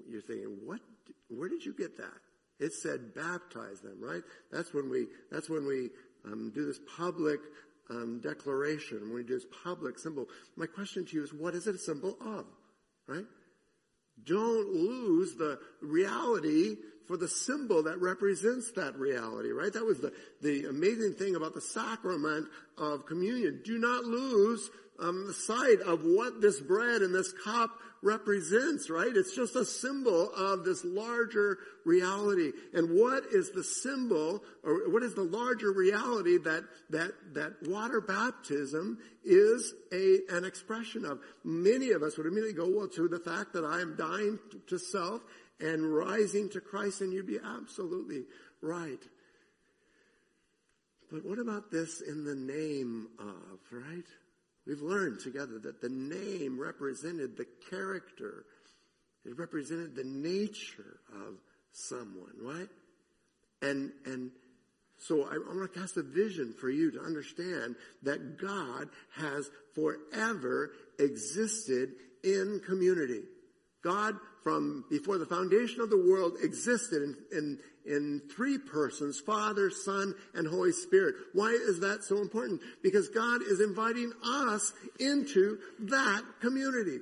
You're 0.09 0.23
thinking, 0.23 0.57
what, 0.65 0.81
where 1.29 1.49
did 1.49 1.65
you 1.65 1.75
get 1.75 1.97
that? 1.97 2.21
It 2.61 2.73
said 2.73 3.14
baptize 3.14 3.81
them, 3.81 3.99
right? 4.01 4.23
That's 4.53 4.73
when 4.73 4.88
we, 4.88 5.07
that's 5.31 5.51
when 5.51 5.67
we 5.67 5.90
um, 6.25 6.53
do 6.55 6.67
this 6.67 6.81
public 6.97 7.40
um, 7.90 8.21
declaration, 8.21 9.01
when 9.03 9.14
we 9.14 9.23
do 9.25 9.35
this 9.35 9.47
public 9.64 9.99
symbol. 9.99 10.27
My 10.57 10.67
question 10.67 11.05
to 11.05 11.17
you 11.17 11.25
is, 11.25 11.35
what 11.35 11.55
is 11.55 11.67
it 11.67 11.75
a 11.75 11.79
symbol 11.79 12.17
of, 12.21 12.47
right? 13.07 13.25
Don't 14.23 14.73
lose 14.73 15.35
the 15.35 15.59
reality 15.83 16.77
for 17.07 17.17
the 17.17 17.29
symbol 17.29 17.83
that 17.83 18.01
represents 18.01 18.73
that 18.73 18.97
reality, 18.97 19.51
right? 19.51 19.73
That 19.73 19.85
was 19.85 20.01
the, 20.01 20.12
the 20.40 20.67
amazing 20.67 21.14
thing 21.14 21.35
about 21.35 21.55
the 21.55 21.61
sacrament 21.61 22.49
of 22.79 23.05
communion. 23.07 23.61
Do 23.64 23.79
not 23.79 24.05
lose 24.05 24.71
um, 25.00 25.26
the 25.26 25.35
sight 25.35 25.80
of 25.80 26.02
what 26.04 26.40
this 26.40 26.61
bread 26.61 27.02
and 27.02 27.14
this 27.14 27.33
cup 27.33 27.70
represents, 28.02 28.90
right? 28.90 29.11
It's 29.14 29.35
just 29.35 29.57
a 29.57 29.64
symbol 29.64 30.30
of 30.35 30.64
this 30.64 30.85
larger 30.85 31.59
reality. 31.87 32.52
And 32.74 32.90
what 32.90 33.24
is 33.33 33.50
the 33.50 33.64
symbol, 33.64 34.44
or 34.62 34.90
what 34.90 35.02
is 35.02 35.14
the 35.14 35.22
larger 35.22 35.72
reality 35.72 36.37
that, 36.38 36.64
that, 36.90 37.12
that 37.33 37.54
water 37.62 38.02
baptism 38.02 38.98
is 39.24 39.72
a, 39.90 40.18
an 40.30 40.44
expression 40.44 41.07
of? 41.07 41.18
Many 41.44 41.90
of 41.92 42.02
us 42.02 42.18
would 42.18 42.26
immediately 42.26 42.52
go, 42.52 42.68
well, 42.68 42.88
to 42.88 43.09
the 43.09 43.20
fact 43.20 43.54
that 43.54 43.64
I 43.64 43.80
am 43.80 43.96
dying 43.96 44.38
to 44.68 44.78
self 44.78 45.22
and 45.59 45.94
rising 45.94 46.50
to 46.50 46.61
Christ, 46.61 47.00
and 47.00 47.12
you'd 47.12 47.26
be 47.26 47.38
absolutely 47.42 48.24
right. 48.61 49.02
But 51.11 51.24
what 51.24 51.38
about 51.38 51.70
this 51.70 52.02
in 52.02 52.24
the 52.24 52.35
name 52.35 53.09
of, 53.18 53.61
right? 53.72 54.04
We've 54.66 54.81
learned 54.81 55.20
together 55.20 55.59
that 55.61 55.81
the 55.81 55.90
name 55.90 56.59
represented 56.59 57.37
the 57.37 57.46
character. 57.70 58.46
It 59.24 59.38
represented 59.38 59.94
the 59.94 60.05
nature 60.05 61.00
of 61.12 61.35
someone, 61.72 62.33
right? 62.40 62.68
And, 63.61 63.92
and 64.07 64.31
so 64.98 65.24
I, 65.24 65.35
I 65.35 65.55
want 65.55 65.72
to 65.72 65.81
cast 65.81 65.96
a 65.96 66.03
vision 66.03 66.55
for 66.59 66.70
you 66.70 66.90
to 66.92 67.00
understand 67.00 67.77
that 68.03 68.38
God 68.38 68.88
has 69.16 69.50
forever 69.74 70.72
existed 70.98 71.92
in 72.22 72.61
community. 72.66 73.22
God, 73.83 74.16
from 74.44 74.85
before 74.90 75.18
the 75.18 75.26
foundation 75.26 75.80
of 75.80 75.90
the 75.90 75.96
world, 75.96 76.37
existed 76.42 77.02
in, 77.02 77.16
in, 77.33 77.59
in 77.87 78.22
three 78.37 78.59
persons, 78.59 79.18
Father, 79.18 79.70
Son, 79.70 80.14
and 80.35 80.46
Holy 80.46 80.70
Spirit. 80.70 81.14
Why 81.33 81.48
is 81.50 81.80
that 81.80 82.04
so 82.04 82.18
important? 82.18 82.61
Because 82.83 83.09
God 83.09 83.42
is 83.42 83.61
inviting 83.61 84.12
us 84.22 84.72
into 85.00 85.59
that 85.80 86.22
community, 86.40 86.98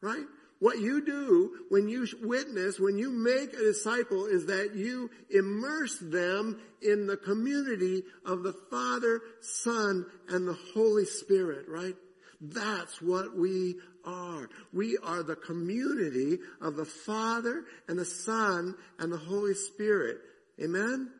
right? 0.00 0.24
What 0.58 0.78
you 0.78 1.04
do 1.04 1.66
when 1.68 1.88
you 1.88 2.06
witness, 2.22 2.80
when 2.80 2.96
you 2.96 3.10
make 3.10 3.52
a 3.52 3.58
disciple 3.58 4.24
is 4.24 4.46
that 4.46 4.74
you 4.74 5.10
immerse 5.28 5.98
them 5.98 6.60
in 6.80 7.06
the 7.06 7.16
community 7.18 8.04
of 8.24 8.42
the 8.42 8.54
Father, 8.70 9.20
Son, 9.40 10.06
and 10.28 10.48
the 10.48 10.56
Holy 10.72 11.04
Spirit, 11.04 11.66
right? 11.68 11.94
That's 12.40 13.00
what 13.00 13.36
we 13.36 13.76
are. 14.04 14.48
We 14.72 14.98
are 15.02 15.22
the 15.22 15.36
community 15.36 16.38
of 16.60 16.76
the 16.76 16.84
Father 16.84 17.64
and 17.88 17.98
the 17.98 18.04
Son 18.04 18.74
and 18.98 19.12
the 19.12 19.18
Holy 19.18 19.54
Spirit. 19.54 20.18
Amen? 20.62 21.10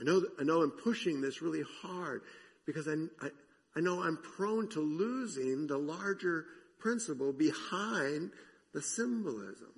I 0.00 0.04
know, 0.04 0.22
I 0.38 0.42
know 0.42 0.62
I'm 0.62 0.70
pushing 0.70 1.20
this 1.20 1.40
really 1.40 1.64
hard 1.82 2.22
because 2.66 2.86
I, 2.88 2.94
I, 3.24 3.30
I 3.76 3.80
know 3.80 4.02
I'm 4.02 4.18
prone 4.18 4.68
to 4.70 4.80
losing 4.80 5.66
the 5.66 5.78
larger 5.78 6.44
principle 6.78 7.32
behind 7.32 8.30
the 8.74 8.82
symbolism. 8.82 9.72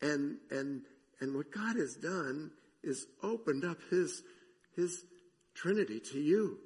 And, 0.00 0.38
and, 0.50 0.82
and 1.20 1.36
what 1.36 1.52
God 1.52 1.76
has 1.76 1.94
done 1.94 2.50
is 2.82 3.06
opened 3.22 3.64
up 3.64 3.78
His, 3.90 4.22
His 4.74 5.04
Trinity 5.54 6.00
to 6.12 6.18
you. 6.18 6.58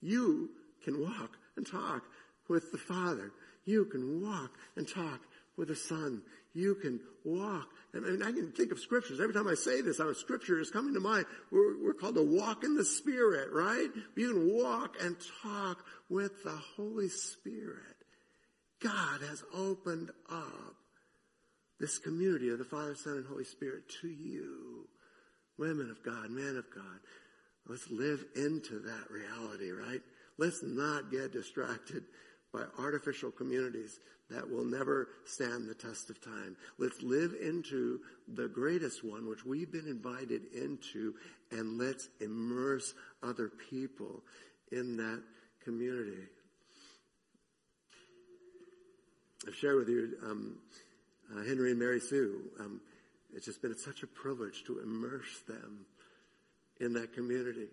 You 0.00 0.50
can 0.84 1.00
walk 1.00 1.36
and 1.56 1.66
talk 1.66 2.04
with 2.48 2.70
the 2.72 2.78
Father. 2.78 3.32
You 3.64 3.84
can 3.86 4.22
walk 4.22 4.52
and 4.76 4.88
talk 4.88 5.20
with 5.56 5.68
the 5.68 5.76
Son. 5.76 6.22
You 6.54 6.74
can 6.74 7.00
walk. 7.24 7.68
And 7.92 8.06
I 8.06 8.10
mean, 8.10 8.22
I 8.22 8.32
can 8.32 8.52
think 8.52 8.72
of 8.72 8.78
scriptures. 8.78 9.20
Every 9.20 9.34
time 9.34 9.48
I 9.48 9.54
say 9.54 9.80
this, 9.80 9.98
a 9.98 10.14
scripture 10.14 10.60
is 10.60 10.70
coming 10.70 10.94
to 10.94 11.00
mind. 11.00 11.26
We're, 11.50 11.82
we're 11.82 11.94
called 11.94 12.14
to 12.14 12.22
walk 12.22 12.64
in 12.64 12.76
the 12.76 12.84
Spirit, 12.84 13.50
right? 13.52 13.88
You 14.16 14.32
can 14.32 14.52
walk 14.54 14.96
and 15.02 15.16
talk 15.42 15.84
with 16.08 16.42
the 16.44 16.58
Holy 16.76 17.08
Spirit. 17.08 17.80
God 18.82 19.22
has 19.22 19.42
opened 19.54 20.10
up 20.30 20.76
this 21.80 21.98
community 21.98 22.50
of 22.50 22.58
the 22.58 22.64
Father, 22.64 22.94
Son, 22.94 23.14
and 23.14 23.26
Holy 23.26 23.44
Spirit 23.44 23.84
to 24.00 24.08
you. 24.08 24.88
Women 25.58 25.90
of 25.90 26.02
God, 26.02 26.30
men 26.30 26.56
of 26.56 26.64
God. 26.74 27.00
Let's 27.68 27.90
live 27.90 28.24
into 28.36 28.78
that 28.80 29.10
reality, 29.10 29.70
right? 29.70 30.00
Let's 30.38 30.62
not 30.62 31.10
get 31.10 31.32
distracted 31.32 32.04
by 32.52 32.62
artificial 32.78 33.30
communities 33.30 33.98
that 34.30 34.48
will 34.48 34.64
never 34.64 35.08
stand 35.24 35.68
the 35.68 35.74
test 35.74 36.10
of 36.10 36.20
time. 36.20 36.56
Let's 36.78 37.02
live 37.02 37.34
into 37.40 38.00
the 38.28 38.48
greatest 38.48 39.04
one, 39.04 39.28
which 39.28 39.44
we've 39.44 39.70
been 39.70 39.86
invited 39.86 40.42
into, 40.54 41.14
and 41.50 41.78
let's 41.78 42.08
immerse 42.20 42.94
other 43.22 43.50
people 43.70 44.22
in 44.72 44.96
that 44.96 45.22
community. 45.62 46.22
I've 49.46 49.54
shared 49.54 49.76
with 49.76 49.88
you 49.88 50.16
um, 50.24 50.56
uh, 51.32 51.44
Henry 51.44 51.70
and 51.70 51.78
Mary 51.78 52.00
Sue. 52.00 52.40
Um, 52.58 52.80
it's 53.34 53.46
just 53.46 53.62
been 53.62 53.76
such 53.76 54.02
a 54.02 54.06
privilege 54.06 54.64
to 54.66 54.80
immerse 54.80 55.40
them 55.46 55.86
in 56.80 56.92
that 56.94 57.14
community. 57.14 57.68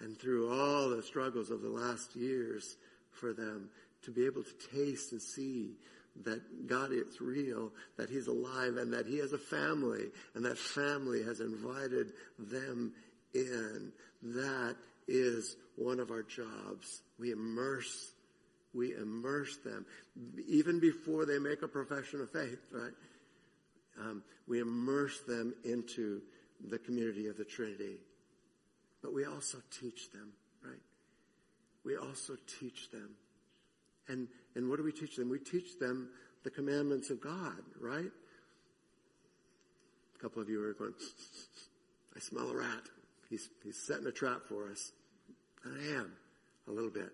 And 0.00 0.18
through 0.18 0.50
all 0.52 0.88
the 0.88 1.02
struggles 1.02 1.50
of 1.50 1.60
the 1.60 1.68
last 1.68 2.16
years 2.16 2.76
for 3.12 3.32
them, 3.32 3.68
to 4.04 4.10
be 4.10 4.24
able 4.24 4.42
to 4.42 4.68
taste 4.74 5.12
and 5.12 5.20
see 5.20 5.72
that 6.24 6.66
God 6.66 6.90
is 6.92 7.20
real, 7.20 7.70
that 7.96 8.10
He's 8.10 8.26
alive, 8.26 8.76
and 8.76 8.92
that 8.92 9.06
He 9.06 9.18
has 9.18 9.32
a 9.32 9.38
family, 9.38 10.06
and 10.34 10.44
that 10.44 10.58
family 10.58 11.22
has 11.22 11.40
invited 11.40 12.12
them 12.38 12.92
in. 13.34 13.92
That 14.22 14.76
is 15.06 15.56
one 15.76 16.00
of 16.00 16.10
our 16.10 16.22
jobs. 16.22 17.02
We 17.18 17.32
immerse, 17.32 18.12
we 18.74 18.94
immerse 18.94 19.56
them, 19.58 19.86
even 20.48 20.80
before 20.80 21.26
they 21.26 21.38
make 21.38 21.62
a 21.62 21.68
profession 21.68 22.20
of 22.20 22.30
faith, 22.30 22.60
right? 22.72 22.92
Um, 23.98 24.22
we 24.48 24.60
immerse 24.60 25.20
them 25.20 25.54
into 25.64 26.22
the 26.68 26.78
community 26.78 27.28
of 27.28 27.36
the 27.36 27.44
Trinity. 27.44 27.98
But 29.02 29.14
we 29.14 29.24
also 29.24 29.58
teach 29.70 30.10
them, 30.12 30.32
right? 30.64 30.80
We 31.84 31.96
also 31.96 32.36
teach 32.60 32.90
them. 32.90 33.10
And, 34.08 34.28
and 34.54 34.68
what 34.68 34.76
do 34.76 34.84
we 34.84 34.92
teach 34.92 35.16
them? 35.16 35.30
We 35.30 35.38
teach 35.38 35.78
them 35.78 36.10
the 36.42 36.50
commandments 36.50 37.10
of 37.10 37.20
God, 37.20 37.62
right? 37.80 38.10
A 40.14 40.22
couple 40.22 40.42
of 40.42 40.48
you 40.48 40.62
are 40.62 40.74
going, 40.74 40.94
I 42.16 42.20
smell 42.20 42.50
a 42.50 42.56
rat. 42.56 42.82
He's, 43.28 43.48
he's 43.62 43.76
setting 43.76 44.06
a 44.06 44.12
trap 44.12 44.42
for 44.48 44.70
us. 44.70 44.92
I 45.64 45.94
am. 45.94 46.12
A 46.68 46.72
little 46.72 46.90
bit. 46.90 47.10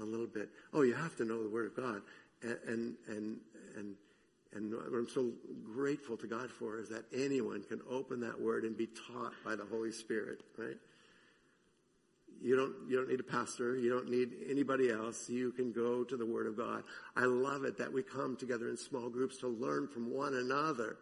A 0.00 0.04
little 0.04 0.26
bit. 0.26 0.48
Oh, 0.72 0.82
you 0.82 0.94
have 0.94 1.16
to 1.16 1.24
know 1.24 1.42
the 1.42 1.48
Word 1.48 1.66
of 1.66 1.76
God. 1.76 2.02
And, 2.42 2.58
and, 2.66 2.94
and, 3.08 3.36
and, 3.76 3.94
and 4.56 4.72
what 4.72 4.86
I'm 4.86 5.08
so 5.08 5.30
grateful 5.64 6.16
to 6.16 6.26
God 6.26 6.50
for 6.50 6.78
is 6.78 6.88
that 6.88 7.04
anyone 7.14 7.62
can 7.62 7.80
open 7.90 8.20
that 8.20 8.40
Word 8.40 8.64
and 8.64 8.76
be 8.76 8.88
taught 9.12 9.34
by 9.44 9.54
the 9.54 9.64
Holy 9.64 9.92
Spirit, 9.92 10.40
right? 10.56 10.76
You 12.42 12.56
don't, 12.56 12.74
you 12.88 12.96
don't 12.96 13.08
need 13.08 13.20
a 13.20 13.24
pastor. 13.24 13.76
You 13.76 13.90
don't 13.90 14.10
need 14.10 14.30
anybody 14.48 14.90
else. 14.90 15.28
You 15.28 15.52
can 15.52 15.72
go 15.72 16.04
to 16.04 16.16
the 16.16 16.24
Word 16.24 16.46
of 16.46 16.56
God. 16.56 16.84
I 17.16 17.24
love 17.24 17.64
it 17.64 17.76
that 17.78 17.92
we 17.92 18.02
come 18.02 18.36
together 18.36 18.68
in 18.68 18.76
small 18.76 19.08
groups 19.08 19.38
to 19.38 19.48
learn 19.48 19.88
from 19.88 20.12
one 20.12 20.34
another 20.34 20.96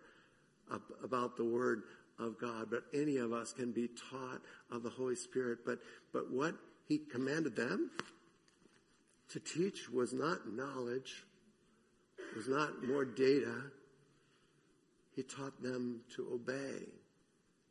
about 1.02 1.36
the 1.36 1.44
Word 1.44 1.82
of 2.18 2.38
God. 2.40 2.68
But 2.70 2.84
any 2.92 3.18
of 3.18 3.32
us 3.32 3.52
can 3.52 3.72
be 3.72 3.88
taught 4.10 4.40
of 4.70 4.82
the 4.82 4.90
Holy 4.90 5.16
Spirit. 5.16 5.60
But, 5.64 5.78
but 6.12 6.30
what 6.30 6.54
He 6.88 6.98
commanded 6.98 7.56
them 7.56 7.90
to 9.30 9.40
teach 9.40 9.90
was 9.90 10.12
not 10.12 10.52
knowledge, 10.52 11.24
was 12.34 12.48
not 12.48 12.82
more 12.86 13.04
data. 13.04 13.54
He 15.14 15.22
taught 15.22 15.62
them 15.62 16.00
to 16.16 16.28
obey, 16.32 16.88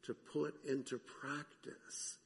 to 0.03 0.13
put 0.13 0.55
into 0.65 0.99
practice 1.21 2.17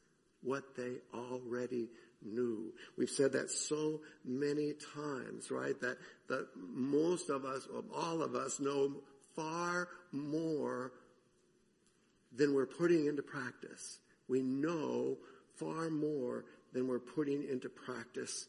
what 0.41 0.75
they 0.75 0.97
already 1.13 1.89
knew. 2.23 2.73
We've 2.97 3.09
said 3.09 3.33
that 3.33 3.49
so 3.49 4.01
many 4.23 4.73
times, 4.95 5.51
right? 5.51 5.79
That, 5.81 5.97
that 6.29 6.47
most 6.55 7.29
of 7.29 7.45
us, 7.45 7.67
all 7.95 8.21
of 8.21 8.35
us 8.35 8.59
know 8.59 8.91
far 9.35 9.87
more 10.11 10.91
than 12.35 12.53
we're 12.53 12.65
putting 12.65 13.07
into 13.07 13.21
practice. 13.21 13.99
We 14.27 14.41
know 14.41 15.17
far 15.55 15.89
more 15.89 16.45
than 16.73 16.87
we're 16.87 16.99
putting 16.99 17.47
into 17.49 17.69
practice. 17.69 18.47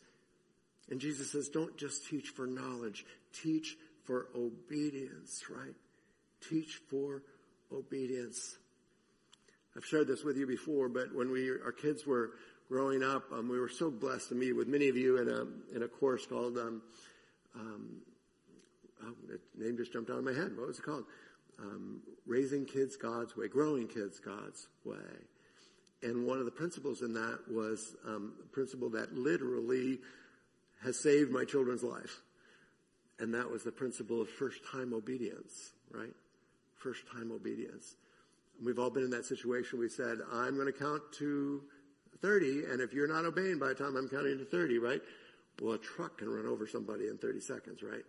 And 0.90 1.00
Jesus 1.00 1.32
says, 1.32 1.48
don't 1.48 1.76
just 1.76 2.06
teach 2.06 2.30
for 2.30 2.46
knowledge, 2.46 3.04
teach 3.32 3.76
for 4.04 4.28
obedience, 4.34 5.44
right? 5.50 5.74
Teach 6.48 6.80
for 6.88 7.22
obedience. 7.72 8.56
I've 9.76 9.84
shared 9.84 10.08
this 10.08 10.24
with 10.24 10.36
you 10.36 10.46
before, 10.46 10.88
but 10.88 11.14
when 11.14 11.30
we, 11.30 11.50
our 11.50 11.72
kids 11.72 12.06
were 12.06 12.32
growing 12.68 13.02
up, 13.02 13.24
um, 13.32 13.48
we 13.48 13.58
were 13.58 13.68
so 13.68 13.90
blessed 13.90 14.30
to 14.30 14.34
meet 14.34 14.52
with 14.52 14.68
many 14.68 14.88
of 14.88 14.96
you 14.96 15.18
in 15.18 15.28
a, 15.28 15.76
in 15.76 15.82
a 15.82 15.88
course 15.88 16.26
called, 16.26 16.58
um, 16.58 16.82
um, 17.54 18.02
oh, 19.04 19.14
the 19.28 19.64
name 19.64 19.76
just 19.76 19.92
jumped 19.92 20.10
out 20.10 20.18
of 20.18 20.24
my 20.24 20.32
head. 20.32 20.56
What 20.56 20.68
was 20.68 20.78
it 20.78 20.84
called? 20.84 21.04
Um, 21.58 22.00
Raising 22.26 22.64
Kids 22.64 22.96
God's 22.96 23.36
Way, 23.36 23.48
Growing 23.48 23.88
Kids 23.88 24.20
God's 24.20 24.68
Way. 24.84 24.96
And 26.02 26.26
one 26.26 26.38
of 26.38 26.44
the 26.44 26.50
principles 26.50 27.02
in 27.02 27.12
that 27.14 27.40
was 27.50 27.96
um, 28.06 28.34
a 28.42 28.46
principle 28.46 28.90
that 28.90 29.14
literally 29.14 29.98
has 30.84 30.98
saved 31.00 31.30
my 31.30 31.44
children's 31.44 31.82
life. 31.82 32.20
And 33.18 33.34
that 33.34 33.50
was 33.50 33.64
the 33.64 33.72
principle 33.72 34.20
of 34.20 34.28
first 34.28 34.60
time 34.70 34.94
obedience, 34.94 35.72
right? 35.90 36.14
First 36.76 37.02
time 37.12 37.32
obedience. 37.32 37.96
We've 38.64 38.78
all 38.78 38.90
been 38.90 39.04
in 39.04 39.10
that 39.10 39.24
situation. 39.24 39.78
We 39.78 39.88
said, 39.88 40.18
I'm 40.32 40.54
going 40.54 40.66
to 40.66 40.78
count 40.78 41.02
to 41.18 41.62
30, 42.20 42.64
and 42.70 42.80
if 42.80 42.92
you're 42.92 43.08
not 43.08 43.24
obeying 43.24 43.58
by 43.58 43.68
the 43.68 43.74
time 43.74 43.96
I'm 43.96 44.08
counting 44.08 44.38
to 44.38 44.44
30, 44.44 44.78
right? 44.78 45.00
Well, 45.60 45.74
a 45.74 45.78
truck 45.78 46.18
can 46.18 46.28
run 46.28 46.46
over 46.46 46.66
somebody 46.66 47.08
in 47.08 47.18
30 47.18 47.40
seconds, 47.40 47.82
right? 47.82 48.04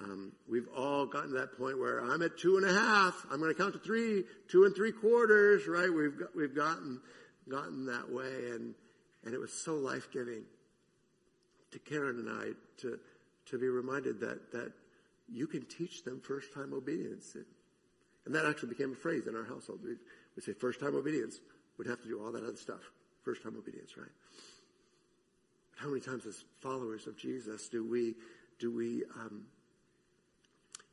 Um, 0.00 0.32
we've 0.48 0.68
all 0.76 1.06
gotten 1.06 1.30
to 1.30 1.38
that 1.38 1.56
point 1.56 1.78
where 1.78 2.00
I'm 2.00 2.22
at 2.22 2.36
two 2.38 2.56
and 2.56 2.68
a 2.68 2.72
half. 2.72 3.24
I'm 3.30 3.38
going 3.38 3.54
to 3.54 3.60
count 3.60 3.74
to 3.74 3.78
three, 3.78 4.24
two 4.48 4.64
and 4.64 4.74
three 4.74 4.92
quarters, 4.92 5.68
right? 5.68 5.92
We've 5.92 6.18
got, 6.18 6.34
we've 6.34 6.54
gotten 6.54 7.00
gotten 7.48 7.86
that 7.86 8.10
way, 8.10 8.50
and 8.50 8.74
and 9.24 9.34
it 9.34 9.38
was 9.38 9.52
so 9.52 9.74
life 9.74 10.08
giving 10.12 10.42
to 11.70 11.78
Karen 11.78 12.18
and 12.18 12.28
I 12.28 12.80
to 12.82 12.98
to 13.46 13.58
be 13.58 13.68
reminded 13.68 14.20
that 14.20 14.52
that 14.52 14.72
you 15.30 15.46
can 15.46 15.64
teach 15.64 16.04
them 16.04 16.20
first 16.20 16.52
time 16.52 16.72
obedience. 16.72 17.36
And 18.24 18.34
that 18.34 18.44
actually 18.46 18.70
became 18.70 18.92
a 18.92 18.96
phrase 18.96 19.26
in 19.26 19.34
our 19.34 19.44
household. 19.44 19.80
We'd, 19.82 19.98
we'd 20.36 20.44
say 20.44 20.52
first 20.52 20.80
time 20.80 20.94
obedience. 20.94 21.40
We'd 21.78 21.88
have 21.88 22.02
to 22.02 22.08
do 22.08 22.22
all 22.22 22.32
that 22.32 22.44
other 22.44 22.56
stuff. 22.56 22.80
First 23.24 23.42
time 23.42 23.56
obedience, 23.56 23.96
right? 23.96 24.06
But 25.70 25.80
how 25.80 25.88
many 25.88 26.00
times 26.00 26.26
as 26.26 26.44
followers 26.60 27.06
of 27.06 27.16
Jesus 27.16 27.68
do 27.68 27.88
we, 27.88 28.14
do 28.58 28.70
we, 28.70 29.04
um, 29.18 29.46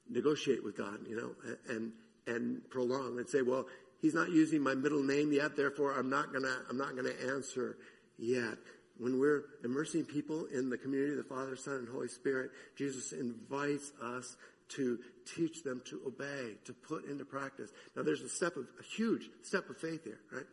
negotiate 0.10 0.64
with 0.64 0.76
God, 0.76 1.00
you 1.08 1.16
know, 1.16 1.56
and, 1.70 1.92
and 2.26 2.68
prolong 2.70 3.20
and 3.20 3.30
say, 3.30 3.42
well, 3.42 3.68
he's 4.02 4.14
not 4.14 4.30
using 4.30 4.62
my 4.62 4.74
middle 4.74 5.04
name 5.04 5.32
yet, 5.32 5.56
therefore 5.56 5.94
I'm 5.98 6.10
not 6.10 6.34
gonna, 6.34 6.58
I'm 6.70 6.78
not 6.78 6.96
gonna 6.96 7.14
answer 7.28 7.78
yet. 8.18 8.58
When 9.00 9.20
we're 9.20 9.46
immersing 9.64 10.06
people 10.06 10.46
in 10.54 10.70
the 10.70 10.78
community 10.78 11.12
of 11.12 11.18
the 11.18 11.24
Father, 11.24 11.56
Son, 11.56 11.76
and 11.76 11.90
Holy 11.90 12.10
Spirit, 12.10 12.52
Jesus 12.76 13.14
invites 13.14 13.92
us 14.04 14.36
to 14.70 15.00
teach 15.36 15.64
them 15.64 15.82
to 15.86 16.02
obey, 16.06 16.56
to 16.66 16.74
put 16.74 17.06
into 17.06 17.26
practice. 17.26 17.72
Now 17.96 18.04
there's 18.04 18.22
a 18.22 18.30
step 18.30 18.56
of, 18.56 18.68
a 18.80 18.84
huge 18.84 19.30
step 19.42 19.70
of 19.70 19.78
faith 19.78 20.04
here, 20.04 20.20
right? 20.32 20.46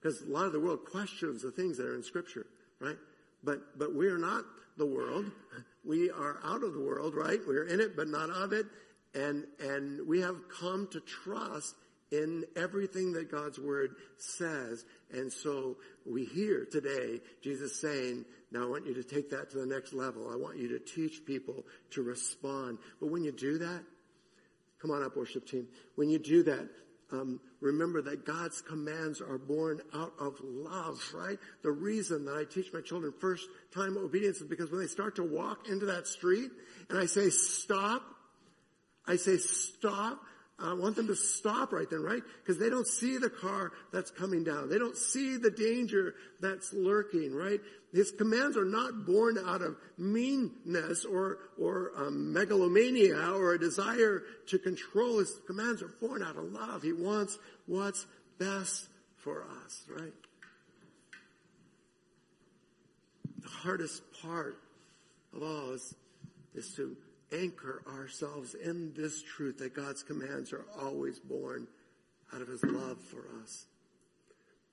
Because 0.00 0.22
a 0.22 0.30
lot 0.30 0.46
of 0.46 0.52
the 0.52 0.60
world 0.60 0.80
questions 0.90 1.42
the 1.42 1.50
things 1.50 1.76
that 1.76 1.86
are 1.86 1.94
in 1.94 2.02
scripture, 2.02 2.46
right? 2.80 2.96
But, 3.44 3.78
but 3.78 3.94
we 3.94 4.08
are 4.08 4.18
not 4.18 4.44
the 4.76 4.86
world. 4.86 5.26
We 5.84 6.12
are 6.12 6.38
out 6.44 6.62
of 6.62 6.74
the 6.74 6.80
world, 6.80 7.16
right? 7.16 7.40
We're 7.44 7.66
in 7.66 7.80
it, 7.80 7.96
but 7.96 8.06
not 8.06 8.30
of 8.30 8.52
it. 8.52 8.66
And, 9.16 9.44
and 9.58 10.06
we 10.06 10.20
have 10.20 10.36
come 10.48 10.86
to 10.92 11.00
trust 11.00 11.74
in 12.12 12.44
everything 12.54 13.12
that 13.12 13.30
God's 13.30 13.58
word 13.58 13.96
says. 14.18 14.84
And 15.10 15.32
so 15.32 15.78
we 16.06 16.24
hear 16.26 16.66
today 16.70 17.20
Jesus 17.42 17.80
saying, 17.80 18.24
now 18.52 18.64
I 18.64 18.66
want 18.66 18.86
you 18.86 18.94
to 18.94 19.02
take 19.02 19.30
that 19.30 19.50
to 19.50 19.58
the 19.58 19.66
next 19.66 19.94
level. 19.94 20.30
I 20.30 20.36
want 20.36 20.58
you 20.58 20.68
to 20.68 20.78
teach 20.78 21.24
people 21.24 21.64
to 21.92 22.02
respond. 22.02 22.78
But 23.00 23.10
when 23.10 23.24
you 23.24 23.32
do 23.32 23.58
that, 23.58 23.82
come 24.80 24.90
on 24.90 25.02
up 25.02 25.16
worship 25.16 25.46
team. 25.46 25.66
When 25.96 26.10
you 26.10 26.18
do 26.18 26.42
that, 26.44 26.68
um, 27.12 27.40
remember 27.60 28.02
that 28.02 28.24
God's 28.26 28.60
commands 28.62 29.20
are 29.20 29.38
born 29.38 29.80
out 29.94 30.12
of 30.18 30.36
love, 30.42 31.02
right? 31.14 31.38
The 31.62 31.70
reason 31.70 32.24
that 32.26 32.36
I 32.36 32.44
teach 32.44 32.72
my 32.72 32.80
children 32.80 33.12
first 33.20 33.46
time 33.74 33.96
obedience 33.96 34.38
is 34.38 34.48
because 34.48 34.70
when 34.70 34.80
they 34.80 34.86
start 34.86 35.16
to 35.16 35.22
walk 35.22 35.68
into 35.68 35.86
that 35.86 36.06
street 36.06 36.50
and 36.88 36.98
I 36.98 37.06
say 37.06 37.30
stop, 37.30 38.02
I 39.06 39.16
say 39.16 39.36
stop, 39.36 40.20
I 40.62 40.74
want 40.74 40.96
them 40.96 41.08
to 41.08 41.16
stop 41.16 41.72
right 41.72 41.88
then, 41.90 42.02
right? 42.02 42.22
Because 42.40 42.58
they 42.58 42.70
don't 42.70 42.86
see 42.86 43.18
the 43.18 43.30
car 43.30 43.72
that's 43.92 44.10
coming 44.10 44.44
down. 44.44 44.68
They 44.68 44.78
don't 44.78 44.96
see 44.96 45.36
the 45.36 45.50
danger 45.50 46.14
that's 46.40 46.72
lurking, 46.72 47.34
right? 47.34 47.60
His 47.92 48.12
commands 48.12 48.56
are 48.56 48.64
not 48.64 49.04
born 49.04 49.38
out 49.44 49.60
of 49.60 49.76
meanness 49.98 51.04
or, 51.04 51.38
or 51.60 51.92
um, 51.96 52.32
megalomania 52.32 53.32
or 53.32 53.54
a 53.54 53.58
desire 53.58 54.22
to 54.48 54.58
control. 54.58 55.18
His 55.18 55.40
commands 55.46 55.82
are 55.82 55.92
born 56.00 56.22
out 56.22 56.36
of 56.36 56.44
love. 56.44 56.82
He 56.82 56.92
wants 56.92 57.38
what's 57.66 58.06
best 58.38 58.88
for 59.16 59.44
us, 59.64 59.82
right? 59.88 60.12
The 63.40 63.48
hardest 63.48 64.02
part 64.22 64.56
of 65.34 65.42
all 65.42 65.72
is, 65.72 65.94
is 66.54 66.72
to 66.76 66.96
anchor 67.32 67.82
ourselves 67.86 68.54
in 68.54 68.92
this 68.96 69.22
truth 69.22 69.58
that 69.58 69.74
God's 69.74 70.02
commands 70.02 70.52
are 70.52 70.64
always 70.80 71.18
born 71.18 71.66
out 72.34 72.40
of 72.40 72.48
His 72.48 72.62
love 72.64 72.98
for 73.00 73.24
us. 73.42 73.66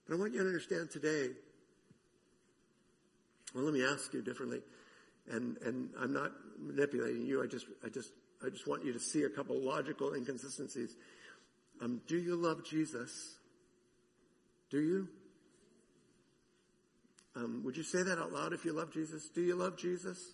But 0.08 0.15
I 0.15 0.17
want 0.17 0.34
you 0.34 0.39
to 0.39 0.45
understand 0.45 0.89
today, 0.91 1.30
well, 3.54 3.63
let 3.63 3.74
me 3.74 3.84
ask 3.84 4.13
you 4.13 4.22
differently. 4.22 4.62
And, 5.30 5.58
and 5.58 5.89
I'm 6.00 6.13
not 6.13 6.32
manipulating 6.60 7.26
you. 7.26 7.43
I 7.43 7.48
just, 7.48 7.65
I 7.86 7.89
just, 7.89 8.12
I 8.45 8.50
just 8.50 8.67
want 8.67 8.84
you 8.84 8.93
to 8.93 9.00
see 9.00 9.24
a 9.24 9.30
couple 9.30 9.60
logical 9.60 10.13
inconsistencies. 10.13 10.95
Um, 11.82 12.02
do 12.08 12.17
you 12.17 12.36
love 12.36 12.65
Jesus? 12.65 13.38
Do 14.69 14.80
you? 14.80 15.08
Um, 17.36 17.62
would 17.63 17.78
you 17.78 17.84
say 17.84 18.02
that 18.04 18.17
out 18.17 18.34
loud 18.34 18.54
if 18.54 18.65
you 18.65 18.74
love 18.74 18.91
Jesus? 18.91 19.30
Do 19.30 19.41
you 19.41 19.56
love 19.56 19.78
Jesus? 19.78 20.34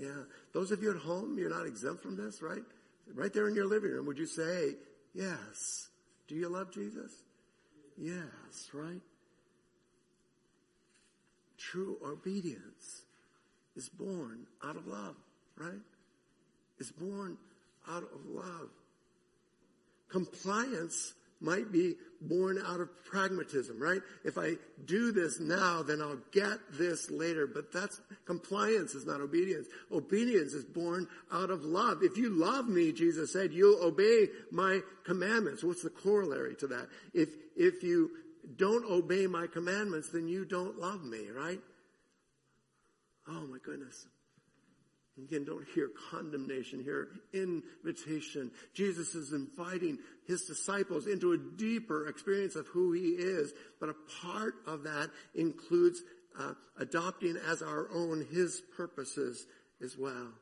Yeah. 0.00 0.24
Those 0.52 0.70
of 0.70 0.82
you 0.82 0.90
at 0.90 0.96
home, 0.96 1.38
you're 1.38 1.50
not 1.50 1.66
exempt 1.66 2.02
from 2.02 2.16
this, 2.16 2.42
right? 2.42 2.62
Right 3.12 3.32
there 3.32 3.48
in 3.48 3.54
your 3.54 3.66
living 3.66 3.90
room, 3.90 4.06
would 4.06 4.18
you 4.18 4.26
say, 4.26 4.74
yes? 5.12 5.88
Do 6.28 6.34
you 6.34 6.48
love 6.48 6.72
Jesus? 6.72 7.12
Yes, 7.96 8.70
right? 8.72 9.00
True 11.58 11.98
obedience 12.04 13.02
is 13.76 13.88
born 13.88 14.46
out 14.62 14.76
of 14.76 14.86
love, 14.86 15.16
right? 15.56 15.80
Is 16.78 16.90
born 16.90 17.36
out 17.88 18.02
of 18.02 18.26
love. 18.26 18.70
Compliance 20.08 21.14
might 21.40 21.70
be 21.72 21.94
born 22.28 22.58
out 22.66 22.80
of 22.80 22.88
pragmatism, 23.04 23.80
right? 23.80 24.00
If 24.24 24.38
I 24.38 24.54
do 24.84 25.12
this 25.12 25.40
now, 25.40 25.82
then 25.82 26.00
I'll 26.00 26.20
get 26.32 26.58
this 26.72 27.10
later. 27.10 27.46
But 27.46 27.72
that's 27.72 28.00
compliance 28.26 28.94
is 28.94 29.06
not 29.06 29.20
obedience. 29.20 29.68
Obedience 29.92 30.52
is 30.52 30.64
born 30.64 31.06
out 31.32 31.50
of 31.50 31.64
love. 31.64 32.02
If 32.02 32.16
you 32.16 32.30
love 32.30 32.68
me, 32.68 32.92
Jesus 32.92 33.32
said, 33.32 33.52
you'll 33.52 33.82
obey 33.82 34.28
my 34.50 34.80
commandments. 35.04 35.62
What's 35.62 35.82
the 35.82 35.90
corollary 35.90 36.56
to 36.56 36.66
that? 36.68 36.88
If, 37.12 37.28
if 37.56 37.82
you 37.82 38.10
don't 38.56 38.84
obey 38.90 39.26
my 39.26 39.46
commandments, 39.46 40.10
then 40.10 40.28
you 40.28 40.44
don't 40.44 40.78
love 40.78 41.04
me, 41.04 41.28
right? 41.30 41.60
Oh 43.28 43.46
my 43.46 43.58
goodness. 43.64 44.06
Again, 45.16 45.44
don't 45.44 45.64
hear 45.74 45.90
condemnation, 46.10 46.82
hear 46.82 47.08
invitation. 47.32 48.50
Jesus 48.74 49.14
is 49.14 49.32
inviting 49.32 49.98
his 50.26 50.42
disciples 50.44 51.06
into 51.06 51.32
a 51.32 51.38
deeper 51.38 52.08
experience 52.08 52.56
of 52.56 52.66
who 52.66 52.92
he 52.92 53.10
is, 53.10 53.52
but 53.78 53.90
a 53.90 53.94
part 54.22 54.54
of 54.66 54.82
that 54.82 55.10
includes 55.36 56.02
uh, 56.38 56.54
adopting 56.78 57.36
as 57.48 57.62
our 57.62 57.88
own 57.94 58.26
his 58.32 58.60
purposes 58.76 59.46
as 59.80 59.96
well. 59.96 60.32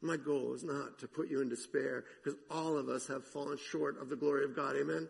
My 0.00 0.16
goal 0.16 0.54
is 0.54 0.64
not 0.64 0.98
to 1.00 1.08
put 1.08 1.28
you 1.28 1.40
in 1.40 1.48
despair 1.48 2.04
because 2.22 2.38
all 2.50 2.76
of 2.76 2.88
us 2.88 3.06
have 3.06 3.24
fallen 3.24 3.58
short 3.70 4.00
of 4.00 4.08
the 4.08 4.16
glory 4.16 4.44
of 4.44 4.54
God. 4.54 4.76
Amen. 4.76 5.08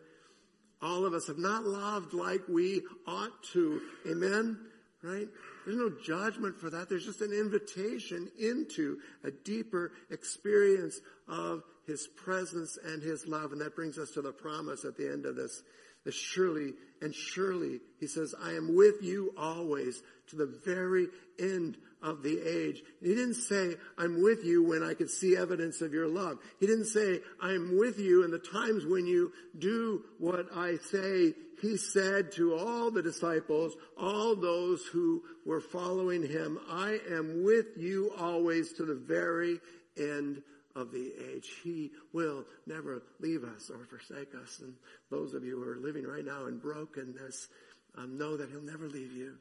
All 0.80 1.04
of 1.04 1.12
us 1.12 1.26
have 1.26 1.38
not 1.38 1.64
loved 1.64 2.14
like 2.14 2.42
we 2.48 2.82
ought 3.06 3.42
to. 3.52 3.80
Amen. 4.10 4.58
Right? 5.02 5.28
There's 5.64 5.76
no 5.76 5.90
judgment 6.04 6.58
for 6.58 6.70
that. 6.70 6.88
There's 6.88 7.04
just 7.04 7.20
an 7.20 7.32
invitation 7.32 8.30
into 8.38 8.98
a 9.24 9.30
deeper 9.30 9.92
experience 10.10 11.00
of 11.28 11.62
His 11.86 12.06
presence 12.06 12.78
and 12.82 13.02
His 13.02 13.26
love. 13.26 13.52
And 13.52 13.60
that 13.60 13.76
brings 13.76 13.98
us 13.98 14.10
to 14.12 14.22
the 14.22 14.32
promise 14.32 14.84
at 14.84 14.96
the 14.96 15.10
end 15.10 15.26
of 15.26 15.36
this. 15.36 15.62
That 16.04 16.14
surely 16.14 16.74
and 17.02 17.14
surely, 17.14 17.80
He 18.00 18.06
says, 18.06 18.34
I 18.42 18.52
am 18.52 18.74
with 18.74 19.02
you 19.02 19.34
always 19.36 20.02
to 20.28 20.36
the 20.36 20.46
very 20.64 21.08
end 21.38 21.76
of 22.02 22.22
the 22.22 22.40
age. 22.40 22.82
He 23.00 23.14
didn't 23.14 23.34
say, 23.34 23.76
I'm 23.96 24.22
with 24.22 24.44
you 24.44 24.62
when 24.62 24.82
I 24.82 24.94
could 24.94 25.10
see 25.10 25.36
evidence 25.36 25.80
of 25.80 25.92
your 25.92 26.08
love. 26.08 26.38
He 26.60 26.66
didn't 26.66 26.86
say, 26.86 27.20
I'm 27.40 27.76
with 27.76 27.98
you 27.98 28.24
in 28.24 28.30
the 28.30 28.38
times 28.38 28.86
when 28.86 29.06
you 29.06 29.32
do 29.58 30.04
what 30.18 30.46
I 30.54 30.76
say. 30.76 31.34
He 31.60 31.76
said 31.76 32.32
to 32.32 32.56
all 32.56 32.90
the 32.90 33.02
disciples, 33.02 33.74
all 34.00 34.36
those 34.36 34.84
who 34.86 35.22
were 35.44 35.60
following 35.60 36.22
him, 36.26 36.58
I 36.70 37.00
am 37.10 37.42
with 37.42 37.76
you 37.76 38.12
always 38.16 38.72
to 38.74 38.84
the 38.84 38.94
very 38.94 39.58
end 39.96 40.42
of 40.76 40.92
the 40.92 41.12
age. 41.34 41.50
He 41.64 41.90
will 42.12 42.44
never 42.66 43.02
leave 43.18 43.42
us 43.42 43.70
or 43.70 43.84
forsake 43.84 44.34
us. 44.40 44.60
And 44.62 44.74
those 45.10 45.34
of 45.34 45.44
you 45.44 45.56
who 45.56 45.68
are 45.68 45.76
living 45.76 46.06
right 46.06 46.24
now 46.24 46.46
in 46.46 46.58
brokenness, 46.58 47.48
um, 47.96 48.16
know 48.16 48.36
that 48.36 48.50
he'll 48.50 48.62
never 48.62 48.88
leave 48.88 49.12
you. 49.12 49.34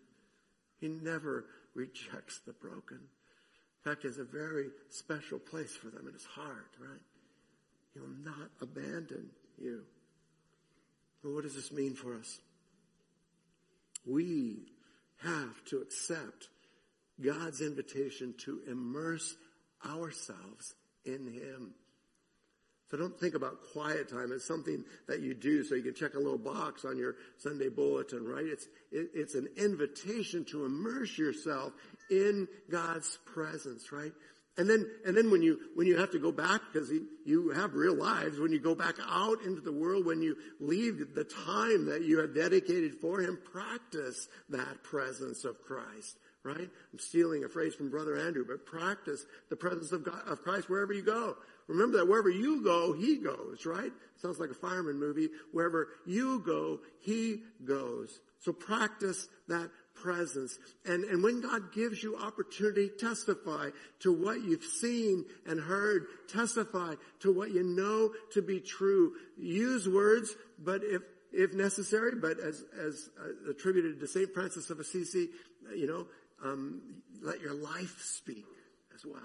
He 0.80 0.88
never 0.88 1.46
rejects 1.78 2.42
the 2.46 2.54
broken. 2.54 2.98
In 2.98 3.92
fact, 3.92 4.04
has 4.04 4.18
a 4.18 4.24
very 4.26 4.68
special 4.90 5.40
place 5.40 5.76
for 5.76 5.88
them 5.88 6.08
in 6.08 6.14
his 6.14 6.26
heart, 6.26 6.72
right? 6.80 7.00
He 7.94 8.00
will 8.00 8.10
not 8.24 8.50
abandon 8.62 9.30
you. 9.58 9.84
Well, 11.24 11.36
what 11.36 11.44
does 11.44 11.56
this 11.56 11.72
mean 11.72 11.94
for 11.94 12.16
us? 12.16 12.40
We 14.06 14.72
have 15.24 15.64
to 15.66 15.78
accept 15.78 16.50
God's 17.24 17.62
invitation 17.62 18.36
to 18.40 18.62
immerse 18.68 19.36
ourselves 19.86 20.74
in 21.06 21.28
Him. 21.28 21.74
So 22.90 22.98
don't 22.98 23.20
think 23.20 23.36
about 23.36 23.58
quiet 23.74 24.10
time 24.10 24.32
as 24.32 24.46
something 24.46 24.84
that 25.08 25.20
you 25.20 25.34
do 25.34 25.64
so 25.64 25.76
you 25.76 25.84
can 25.84 25.94
check 25.94 26.14
a 26.14 26.20
little 26.20 26.38
box 26.38 26.86
on 26.86 26.98
your 26.98 27.16
Sunday 27.38 27.68
bulletin, 27.68 28.26
right? 28.26 28.46
It's, 28.46 28.66
it, 28.92 29.10
it's 29.14 29.36
an 29.36 29.50
invitation 29.58 30.46
to 30.46 30.66
immerse 30.66 31.18
yourself 31.18 31.74
in 32.10 32.48
God's 32.70 33.18
presence, 33.26 33.92
right? 33.92 34.14
And 34.58 34.68
then, 34.68 34.90
and 35.06 35.16
then 35.16 35.30
when 35.30 35.44
you, 35.44 35.60
when 35.76 35.86
you 35.86 35.98
have 35.98 36.12
to 36.12 36.20
go 36.20 36.32
back, 36.32 36.62
because 36.72 36.92
you 37.26 37.50
have 37.50 37.76
real 37.76 37.96
lives, 37.96 38.40
when 38.40 38.52
you 38.52 38.60
go 38.60 38.74
back 38.74 38.96
out 39.08 39.42
into 39.44 39.62
the 39.62 39.72
world, 39.72 40.06
when 40.06 40.22
you 40.22 40.36
leave 40.60 41.14
the 41.14 41.24
time 41.24 41.86
that 41.86 42.04
you 42.04 42.20
have 42.20 42.34
dedicated 42.34 42.96
for 42.96 43.20
Him, 43.20 43.38
practice 43.52 44.28
that 44.50 44.82
presence 44.82 45.46
of 45.46 45.62
Christ, 45.62 46.18
right? 46.42 46.58
I'm 46.58 47.00
stealing 47.00 47.44
a 47.44 47.50
phrase 47.50 47.76
from 47.76 47.92
Brother 47.92 48.18
Andrew, 48.18 48.46
but 48.48 48.66
practice 48.66 49.26
the 49.50 49.56
presence 49.56 49.92
of 49.92 50.04
God, 50.04 50.22
of 50.26 50.42
Christ 50.42 50.70
wherever 50.70 50.94
you 50.94 51.04
go. 51.04 51.36
Remember 51.68 51.98
that 51.98 52.08
wherever 52.08 52.30
you 52.30 52.64
go, 52.64 52.94
He 52.94 53.18
goes, 53.18 53.66
right? 53.66 53.92
Sounds 54.22 54.40
like 54.40 54.50
a 54.50 54.56
fireman 54.56 55.00
movie. 55.00 55.30
Wherever 55.52 55.90
you 56.06 56.40
go, 56.40 56.80
He 57.02 57.44
goes. 57.66 58.20
So 58.40 58.54
practice 58.54 59.28
that 59.48 59.70
presence. 60.02 60.58
And, 60.86 61.04
and 61.06 61.24
when 61.24 61.42
God 61.42 61.74
gives 61.74 62.02
you 62.02 62.18
opportunity, 62.18 62.90
testify 62.90 63.70
to 64.02 64.14
what 64.14 64.42
you've 64.42 64.64
seen 64.64 65.26
and 65.46 65.60
heard. 65.60 66.08
Testify 66.30 66.96
to 67.22 67.34
what 67.34 67.52
you 67.52 67.64
know 67.64 68.12
to 68.34 68.42
be 68.42 68.60
true. 68.60 69.14
Use 69.38 69.88
words, 69.88 70.36
but 70.60 70.82
if, 70.84 71.02
if 71.34 71.54
necessary, 71.54 72.14
but 72.16 72.40
as, 72.40 72.64
as 72.80 73.10
uh, 73.20 73.52
attributed 73.52 74.00
to 74.00 74.08
St. 74.08 74.34
Francis 74.34 74.70
of 74.70 74.80
Assisi, 74.80 75.30
you 75.76 75.88
know, 75.88 76.08
um, 76.44 76.82
let 77.22 77.42
your 77.42 77.54
life 77.54 78.00
speak 78.02 78.46
as 78.96 79.06
well. 79.06 79.22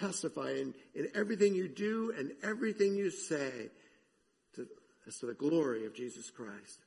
Testify 0.00 0.50
in, 0.50 0.74
in 0.94 1.08
everything 1.14 1.54
you 1.54 1.68
do 1.68 2.12
and 2.16 2.32
everything 2.42 2.94
you 2.94 3.10
say 3.10 3.70
to, 4.54 4.66
as 5.06 5.18
to 5.18 5.26
the 5.26 5.34
glory 5.34 5.86
of 5.86 5.94
Jesus 5.94 6.30
Christ. 6.30 6.80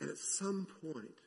And 0.00 0.10
at 0.10 0.18
some 0.18 0.66
point, 0.82 1.18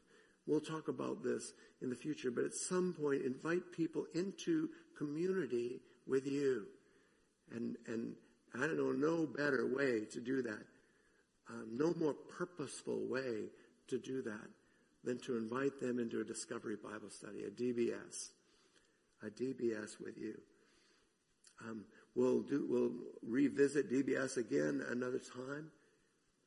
we'll 0.46 0.60
talk 0.60 0.88
about 0.88 1.24
this 1.24 1.54
in 1.82 1.90
the 1.90 1.96
future, 1.96 2.32
but 2.32 2.44
at 2.44 2.54
some 2.54 2.94
point, 2.94 3.24
invite 3.24 3.72
people 3.72 4.06
into 4.14 4.70
community 4.98 5.80
with 6.08 6.28
you. 6.28 6.66
And, 7.54 7.78
and, 7.88 8.16
I 8.56 8.62
don't 8.62 8.78
know 8.78 8.92
no 8.92 9.28
better 9.28 9.68
way 9.68 10.06
to 10.12 10.20
do 10.20 10.42
that. 10.42 10.66
Um, 11.50 11.68
no 11.78 11.94
more 12.00 12.14
purposeful 12.14 13.06
way 13.08 13.50
to 13.90 14.00
do 14.00 14.24
that 14.24 14.50
than 15.04 15.20
to 15.20 15.38
invite 15.38 15.80
them 15.80 16.00
into 16.00 16.20
a 16.20 16.24
Discovery 16.24 16.76
Bible 16.76 17.10
study, 17.10 17.44
a 17.44 17.52
DBS, 17.52 18.30
a 19.24 19.30
DBS 19.30 20.00
with 20.04 20.18
you. 20.18 20.40
Um, 21.68 21.84
we'll 22.16 22.42
do, 22.42 22.66
we'll 22.70 22.94
revisit 23.28 23.92
DBS 23.92 24.38
again 24.38 24.84
another 24.90 25.20
time, 25.20 25.72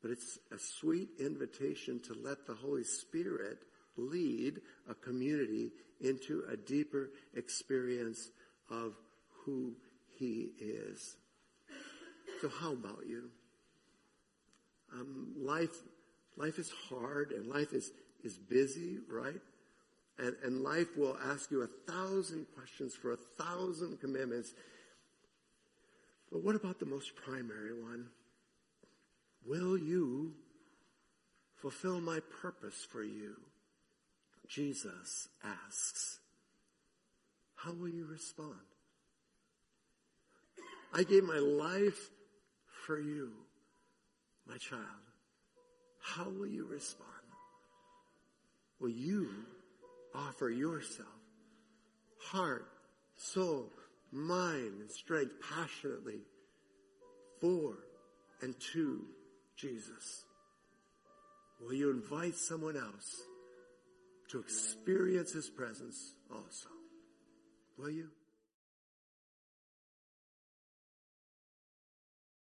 but 0.01 0.11
it's 0.11 0.39
a 0.51 0.59
sweet 0.59 1.09
invitation 1.21 2.01
to 2.01 2.15
let 2.15 2.47
the 2.47 2.55
Holy 2.55 2.85
Spirit 2.85 3.59
lead 3.97 4.61
a 4.89 4.95
community 4.95 5.71
into 6.01 6.45
a 6.51 6.57
deeper 6.57 7.11
experience 7.35 8.31
of 8.71 8.95
who 9.45 9.75
He 10.19 10.51
is. 10.59 11.17
So 12.41 12.49
how 12.49 12.73
about 12.73 13.05
you? 13.07 13.31
Um, 14.93 15.35
life, 15.39 15.71
life 16.37 16.59
is 16.59 16.71
hard 16.89 17.33
and 17.33 17.47
life 17.47 17.73
is, 17.73 17.93
is 18.25 18.37
busy, 18.37 18.99
right? 19.09 19.41
And, 20.19 20.37
and 20.45 20.63
life 20.63 20.97
will 20.97 21.17
ask 21.25 21.51
you 21.51 21.63
a 21.63 21.91
thousand 21.91 22.47
questions 22.55 22.95
for 22.95 23.13
a 23.13 23.17
thousand 23.17 24.01
commitments. 24.01 24.53
But 26.33 26.43
what 26.43 26.57
about 26.57 26.81
the 26.81 26.87
most 26.87 27.15
primary 27.15 27.79
one? 27.79 28.07
Will 29.47 29.77
you 29.77 30.33
fulfill 31.57 32.01
my 32.01 32.21
purpose 32.41 32.87
for 32.91 33.03
you? 33.03 33.35
Jesus 34.49 35.29
asks. 35.45 36.21
How 37.55 37.73
will 37.73 37.89
you 37.89 38.07
respond? 38.07 38.59
I 40.95 41.03
gave 41.05 41.23
my 41.23 41.39
life 41.39 42.11
for 42.87 42.99
you, 42.99 43.33
my 44.49 44.57
child. 44.57 44.83
How 46.01 46.29
will 46.29 46.47
you 46.47 46.67
respond? 46.67 47.09
Will 48.81 48.89
you 48.89 49.29
offer 50.15 50.51
yourself, 50.51 51.09
heart, 52.19 52.67
soul, 53.17 53.71
mind, 54.13 54.81
and 54.81 54.91
strength 54.91 55.35
passionately 55.41 56.21
for 57.41 57.79
and 58.43 58.55
to 58.73 59.05
Jesus? 59.57 60.25
Will 61.61 61.75
you 61.75 61.91
invite 61.91 62.35
someone 62.35 62.77
else 62.77 63.23
to 64.29 64.39
experience 64.39 65.33
His 65.33 65.49
presence 65.49 66.15
also? 66.31 66.69
Will 67.79 67.91
you? 67.91 68.09